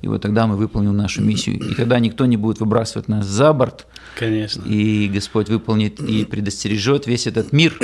и 0.00 0.06
вот 0.06 0.22
тогда 0.22 0.46
мы 0.46 0.56
выполним 0.56 0.96
нашу 0.96 1.22
миссию. 1.22 1.58
И 1.58 1.74
тогда 1.74 1.98
никто 1.98 2.26
не 2.26 2.36
будет 2.36 2.60
выбрасывать 2.60 3.08
нас 3.08 3.26
за 3.26 3.52
борт. 3.52 3.86
Конечно. 4.16 4.62
И 4.62 5.08
Господь 5.08 5.48
выполнит 5.48 6.00
и 6.00 6.24
предостережет 6.24 7.06
весь 7.06 7.26
этот 7.26 7.52
мир 7.52 7.76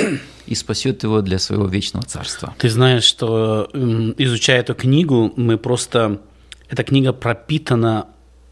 и 0.45 0.55
спасет 0.55 1.03
его 1.03 1.21
для 1.21 1.39
своего 1.39 1.67
вечного 1.67 2.05
царства. 2.05 2.55
Ты 2.57 2.69
знаешь, 2.69 3.03
что 3.03 3.69
изучая 4.17 4.61
эту 4.61 4.75
книгу, 4.75 5.33
мы 5.35 5.57
просто... 5.57 6.21
Эта 6.69 6.83
книга 6.83 7.13
пропитана 7.13 8.07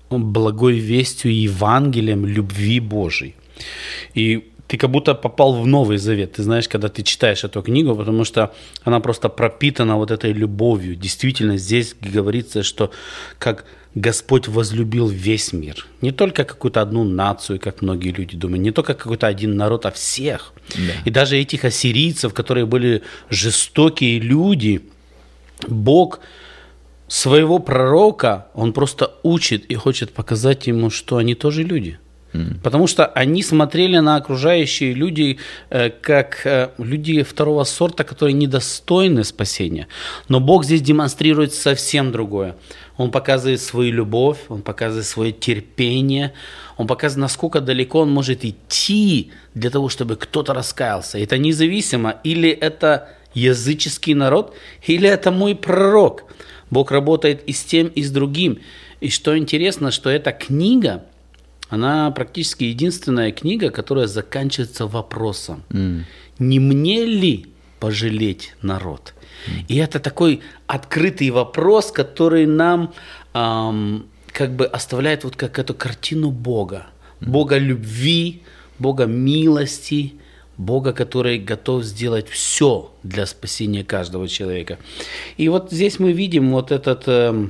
благой 0.09 0.77
вестью 0.77 1.31
и 1.31 1.35
Евангелием 1.35 2.25
любви 2.25 2.79
Божией. 2.79 3.35
И 4.13 4.51
ты 4.67 4.77
как 4.77 4.89
будто 4.89 5.13
попал 5.13 5.53
в 5.53 5.67
Новый 5.67 5.97
Завет, 5.97 6.33
ты 6.33 6.43
знаешь, 6.43 6.67
когда 6.67 6.87
ты 6.87 7.03
читаешь 7.03 7.43
эту 7.43 7.61
книгу, 7.61 7.95
потому 7.95 8.23
что 8.23 8.53
она 8.83 8.99
просто 8.99 9.29
пропитана 9.29 9.97
вот 9.97 10.11
этой 10.11 10.33
любовью. 10.33 10.95
Действительно, 10.95 11.57
здесь 11.57 11.95
говорится, 11.99 12.63
что 12.63 12.91
как 13.39 13.65
Господь 13.95 14.47
возлюбил 14.47 15.07
весь 15.07 15.53
мир. 15.53 15.85
Не 16.01 16.11
только 16.11 16.45
какую-то 16.45 16.81
одну 16.81 17.03
нацию, 17.03 17.59
как 17.59 17.81
многие 17.81 18.09
люди 18.09 18.35
думают, 18.35 18.63
не 18.63 18.71
только 18.71 18.95
какой-то 18.95 19.27
один 19.27 19.55
народ, 19.55 19.85
а 19.85 19.91
всех. 19.91 20.53
Да. 20.75 20.93
И 21.05 21.11
даже 21.11 21.37
этих 21.37 21.65
ассирийцев, 21.65 22.33
которые 22.33 22.65
были 22.65 23.03
жестокие 23.29 24.19
люди, 24.19 24.81
Бог 25.67 26.21
своего 27.07 27.59
пророка, 27.59 28.47
он 28.55 28.73
просто 28.73 29.13
учит 29.21 29.65
и 29.65 29.75
хочет 29.75 30.13
показать 30.13 30.65
ему, 30.65 30.89
что 30.89 31.17
они 31.17 31.35
тоже 31.35 31.63
люди– 31.63 31.99
Потому 32.63 32.87
что 32.87 33.05
они 33.05 33.43
смотрели 33.43 33.97
на 33.99 34.15
окружающие 34.15 34.93
люди 34.93 35.37
э, 35.69 35.89
как 35.89 36.45
э, 36.45 36.69
люди 36.79 37.21
второго 37.21 37.63
сорта, 37.63 38.03
которые 38.03 38.33
недостойны 38.33 39.23
спасения. 39.23 39.87
Но 40.29 40.39
Бог 40.39 40.65
здесь 40.65 40.81
демонстрирует 40.81 41.53
совсем 41.53 42.11
другое. 42.11 42.55
Он 42.97 43.11
показывает 43.11 43.61
свою 43.61 43.91
любовь, 43.93 44.37
он 44.49 44.61
показывает 44.61 45.05
свое 45.05 45.31
терпение, 45.31 46.33
он 46.77 46.87
показывает, 46.87 47.21
насколько 47.21 47.61
далеко 47.61 47.99
он 47.99 48.11
может 48.11 48.43
идти 48.43 49.31
для 49.53 49.69
того, 49.69 49.89
чтобы 49.89 50.15
кто-то 50.15 50.53
раскаялся. 50.53 51.19
Это 51.19 51.37
независимо, 51.37 52.19
или 52.23 52.49
это 52.49 53.09
языческий 53.35 54.15
народ, 54.15 54.55
или 54.87 55.07
это 55.07 55.31
мой 55.31 55.55
пророк. 55.55 56.23
Бог 56.69 56.91
работает 56.91 57.43
и 57.45 57.53
с 57.53 57.63
тем, 57.63 57.87
и 57.87 58.01
с 58.01 58.09
другим. 58.09 58.59
И 59.01 59.09
что 59.09 59.37
интересно, 59.37 59.91
что 59.91 60.09
эта 60.09 60.31
книга, 60.31 61.03
она 61.73 62.11
практически 62.11 62.65
единственная 62.65 63.31
книга, 63.31 63.71
которая 63.71 64.05
заканчивается 64.05 64.85
вопросом. 64.85 65.63
Mm. 65.69 66.03
Не 66.37 66.59
мне 66.59 67.03
ли 67.03 67.47
пожалеть 67.79 68.55
народ? 68.61 69.15
Mm. 69.47 69.65
И 69.69 69.77
это 69.77 69.99
такой 69.99 70.41
открытый 70.67 71.31
вопрос, 71.31 71.91
который 71.91 72.45
нам 72.45 72.93
эм, 73.33 74.05
как 74.27 74.55
бы 74.55 74.67
оставляет 74.67 75.23
вот 75.23 75.35
как 75.35 75.57
эту 75.57 75.73
картину 75.73 76.29
Бога. 76.29 76.85
Бога 77.21 77.57
любви, 77.57 78.43
Бога 78.77 79.05
милости, 79.05 80.13
Бога, 80.57 80.93
который 80.93 81.39
готов 81.39 81.83
сделать 81.83 82.29
все 82.29 82.93
для 83.01 83.25
спасения 83.25 83.83
каждого 83.83 84.27
человека. 84.27 84.77
И 85.37 85.49
вот 85.49 85.71
здесь 85.71 85.97
мы 85.97 86.11
видим 86.11 86.51
вот 86.51 86.71
этот 86.71 87.03
э, 87.07 87.47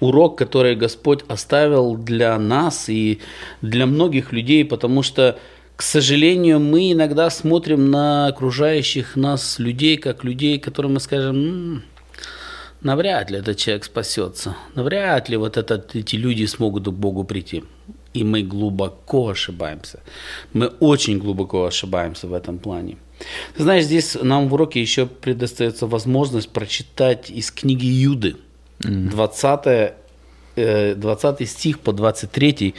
урок, 0.00 0.38
который 0.38 0.76
Господь 0.76 1.24
оставил 1.28 1.96
для 1.96 2.38
нас 2.38 2.88
и 2.88 3.20
для 3.62 3.86
многих 3.86 4.32
людей, 4.32 4.64
потому 4.64 5.02
что, 5.02 5.38
к 5.76 5.82
сожалению, 5.82 6.60
мы 6.60 6.92
иногда 6.92 7.30
смотрим 7.30 7.90
на 7.90 8.26
окружающих 8.26 9.16
нас 9.16 9.58
людей, 9.58 9.96
как 9.96 10.24
людей, 10.24 10.58
которым 10.58 10.94
мы 10.94 11.00
скажем, 11.00 11.36
м-м, 11.36 11.82
навряд 12.82 13.30
ли 13.30 13.38
этот 13.38 13.56
человек 13.56 13.84
спасется, 13.84 14.56
навряд 14.74 15.28
ли 15.28 15.36
вот 15.36 15.56
этот, 15.56 15.96
эти 15.96 16.16
люди 16.16 16.46
смогут 16.46 16.86
к 16.86 16.90
Богу 16.90 17.24
прийти. 17.24 17.64
И 18.12 18.22
мы 18.22 18.42
глубоко 18.42 19.30
ошибаемся. 19.30 19.98
Мы 20.52 20.68
очень 20.80 21.18
глубоко 21.18 21.64
ошибаемся 21.64 22.28
в 22.28 22.32
этом 22.32 22.58
плане. 22.58 22.96
знаешь, 23.56 23.84
здесь 23.84 24.16
нам 24.22 24.48
в 24.48 24.54
уроке 24.54 24.80
еще 24.80 25.06
предоставится 25.06 25.86
возможность 25.88 26.48
прочитать 26.50 27.30
из 27.30 27.50
книги 27.50 27.86
Юды, 27.86 28.36
20, 28.84 29.94
20 30.56 31.40
э, 31.40 31.46
стих 31.46 31.80
по 31.80 31.92
23, 31.92 32.74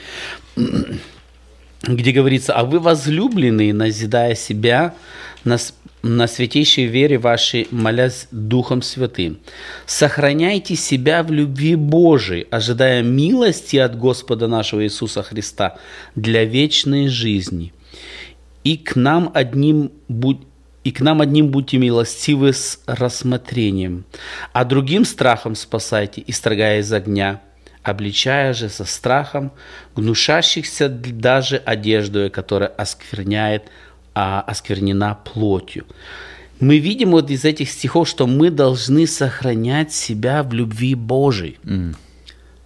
где 1.84 2.12
говорится, 2.12 2.53
«А 2.53 2.64
вы, 2.64 2.80
возлюбленные, 2.80 3.74
назидая 3.74 4.36
себя 4.36 4.95
на 5.43 5.58
на 6.06 6.28
святейшей 6.28 6.86
вере 6.86 7.18
вашей, 7.18 7.68
молясь 7.72 8.28
Духом 8.30 8.84
Святым. 8.84 9.39
Сохраняйте 9.88 10.76
себя 10.76 11.24
в 11.24 11.32
любви 11.32 11.74
Божией, 11.76 12.45
ожидая 12.51 13.01
милости 13.01 13.78
от 13.78 13.97
Господа 13.97 14.47
нашего 14.47 14.84
Иисуса 14.84 15.24
Христа 15.24 15.78
для 16.16 16.45
вечной 16.45 17.08
жизни. 17.08 17.74
И 18.64 18.78
к 18.78 18.95
нам 18.95 19.32
одним 19.34 19.91
будь 20.08 20.41
и 20.86 20.92
к 20.92 21.02
нам 21.02 21.20
одним 21.20 21.50
будьте 21.50 21.78
милостивы 21.78 22.54
с 22.54 22.80
рассмотрением, 22.86 24.06
а 24.54 24.64
другим 24.64 25.04
страхом 25.04 25.56
спасайте, 25.56 26.24
истрогая 26.28 26.80
из 26.80 26.94
огня, 26.94 27.42
обличая 27.82 28.54
же 28.54 28.70
со 28.70 28.86
страхом 28.86 29.52
гнушащихся 29.96 30.88
даже 30.88 31.58
одежду, 31.58 32.30
которая 32.32 32.70
оскверняет 32.70 33.64
а, 34.14 34.42
осквернена 34.42 35.18
плотью. 35.34 35.88
Мы 36.60 36.78
видим 36.78 37.12
вот 37.12 37.32
из 37.32 37.46
этих 37.46 37.72
стихов, 37.72 38.08
что 38.08 38.28
мы 38.28 38.52
должны 38.52 39.08
сохранять 39.08 39.92
себя 39.92 40.44
в 40.44 40.54
любви 40.54 40.94
Божией. 40.94 41.58
Mm. 41.64 41.96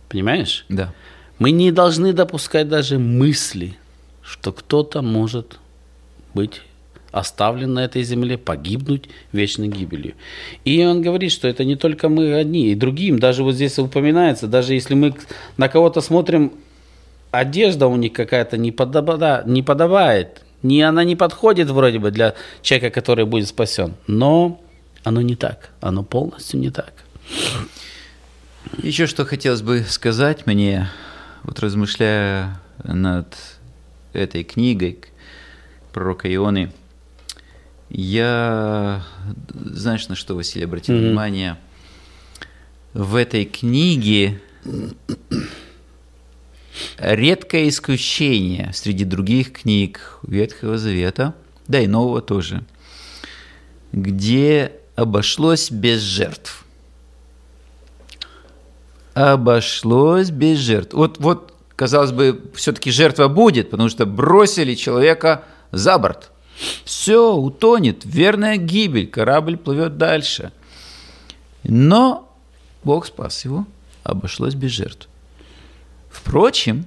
Понимаешь? 0.10 0.66
Да. 0.68 0.94
Мы 1.40 1.52
не 1.52 1.72
должны 1.72 2.12
допускать 2.12 2.68
даже 2.68 3.00
мысли, 3.00 3.78
что 4.22 4.52
кто-то 4.52 5.02
может 5.02 5.58
быть 6.34 6.62
оставлен 7.12 7.74
на 7.74 7.86
этой 7.86 8.04
земле, 8.04 8.38
погибнуть 8.38 9.10
вечной 9.32 9.68
гибелью. 9.68 10.14
И 10.66 10.84
он 10.86 11.02
говорит, 11.02 11.32
что 11.32 11.48
это 11.48 11.64
не 11.64 11.76
только 11.76 12.10
мы 12.10 12.34
одни, 12.34 12.72
и 12.72 12.76
другим. 12.76 13.20
Даже 13.20 13.44
вот 13.44 13.56
здесь 13.56 13.80
упоминается, 13.80 14.48
даже 14.48 14.74
если 14.74 14.96
мы 14.96 15.16
на 15.58 15.70
кого-то 15.70 16.02
смотрим, 16.02 16.54
одежда 17.32 17.88
у 17.88 17.96
них 17.96 18.14
какая-то 18.14 18.58
не, 18.58 18.72
подоба, 18.72 19.44
не 19.46 19.64
подобает 19.64 20.44
не, 20.62 20.82
она 20.82 21.04
не 21.04 21.16
подходит 21.16 21.70
вроде 21.70 22.00
бы 22.00 22.12
для 22.12 22.36
человека, 22.62 22.94
который 22.94 23.26
будет 23.26 23.48
спасен. 23.48 23.96
Но 24.08 24.62
оно 25.04 25.22
не 25.22 25.36
так. 25.36 25.70
Оно 25.82 26.04
полностью 26.04 26.60
не 26.60 26.70
так. 26.70 26.94
Еще 28.78 29.08
что 29.08 29.26
хотелось 29.26 29.62
бы 29.62 29.84
сказать 29.88 30.46
мне, 30.46 30.90
вот 31.44 31.60
размышляя 31.60 32.60
над 32.84 33.28
этой 34.14 34.44
книгой 34.44 35.00
пророка 35.94 36.34
Ионы, 36.34 36.72
я, 37.90 39.04
знаешь, 39.54 40.08
на 40.08 40.16
что, 40.16 40.36
Василий, 40.36 40.66
обратил 40.66 40.96
mm-hmm. 40.96 41.08
внимание? 41.08 41.58
В 42.94 43.16
этой 43.16 43.46
книге 43.46 44.42
редкое 46.98 47.68
исключение 47.70 48.72
среди 48.74 49.06
других 49.06 49.54
книг 49.54 50.20
Ветхого 50.24 50.78
Завета, 50.78 51.36
да 51.68 51.80
и 51.80 51.88
Нового 51.88 52.22
тоже, 52.22 52.64
где 53.92 54.74
обошлось 54.96 55.72
без 55.72 56.02
жертв. 56.02 56.66
Обошлось 59.14 60.30
без 60.30 60.60
жертв. 60.60 60.94
Вот, 60.94 61.20
вот 61.20 61.54
казалось 61.76 62.12
бы, 62.12 62.42
все-таки 62.56 62.92
жертва 62.92 63.28
будет, 63.28 63.70
потому 63.70 63.90
что 63.90 64.06
бросили 64.06 64.76
человека 64.76 65.44
за 65.72 65.98
борт. 65.98 66.32
Все, 66.84 67.36
утонет, 67.36 68.02
верная 68.04 68.58
гибель, 68.58 69.08
корабль 69.08 69.58
плывет 69.58 69.98
дальше. 69.98 70.52
Но 71.64 72.30
Бог 72.84 73.06
спас 73.06 73.46
его, 73.46 73.66
обошлось 74.04 74.56
без 74.56 74.72
жертв. 74.72 75.08
Впрочем, 76.10 76.86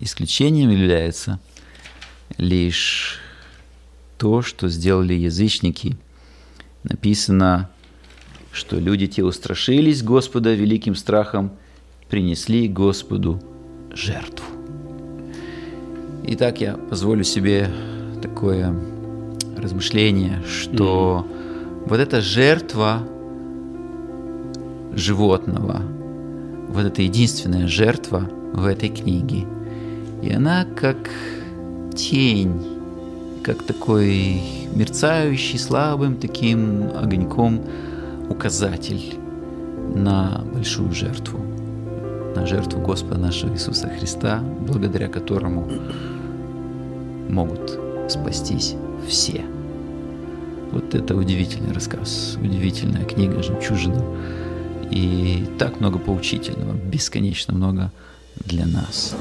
исключением 0.00 0.70
является 0.70 1.40
лишь 2.36 3.20
то, 4.18 4.42
что 4.42 4.68
сделали 4.68 5.14
язычники. 5.14 5.96
Написано, 6.82 7.70
что 8.52 8.78
люди 8.78 9.06
те 9.06 9.24
устрашились 9.24 10.02
Господа 10.02 10.54
великим 10.54 10.94
страхом, 10.94 11.52
принесли 12.08 12.68
Господу 12.68 13.42
жертву. 13.92 14.46
Итак, 16.26 16.60
я 16.60 16.74
позволю 16.76 17.24
себе 17.24 17.68
такое 18.24 18.74
размышление, 19.56 20.42
что 20.46 21.26
mm-hmm. 21.26 21.88
вот 21.88 22.00
эта 22.00 22.20
жертва 22.20 23.06
животного– 24.94 25.82
вот 26.74 26.84
эта 26.84 27.02
единственная 27.02 27.68
жертва 27.68 28.28
в 28.52 28.66
этой 28.66 28.88
книге. 28.88 29.46
И 30.22 30.32
она 30.32 30.64
как 30.64 31.10
тень, 31.94 32.60
как 33.42 33.62
такой 33.62 34.42
мерцающий 34.74 35.58
слабым 35.58 36.16
таким 36.16 36.90
огоньком 36.96 37.60
указатель 38.28 39.14
на 39.94 40.42
большую 40.52 40.92
жертву, 40.92 41.38
на 42.34 42.46
жертву 42.46 42.80
Господа 42.80 43.18
нашего 43.18 43.52
Иисуса 43.52 43.88
Христа, 43.88 44.40
благодаря 44.66 45.08
которому 45.08 45.68
могут 47.28 47.83
спастись 48.08 48.74
все. 49.08 49.44
Вот 50.72 50.94
это 50.94 51.14
удивительный 51.14 51.72
рассказ, 51.72 52.36
удивительная 52.40 53.04
книга 53.04 53.42
«Жемчужина» 53.42 54.02
И 54.90 55.44
так 55.58 55.80
много 55.80 55.98
поучительного, 55.98 56.72
бесконечно 56.72 57.54
много 57.54 57.90
для 58.44 58.66
нас. 58.66 59.16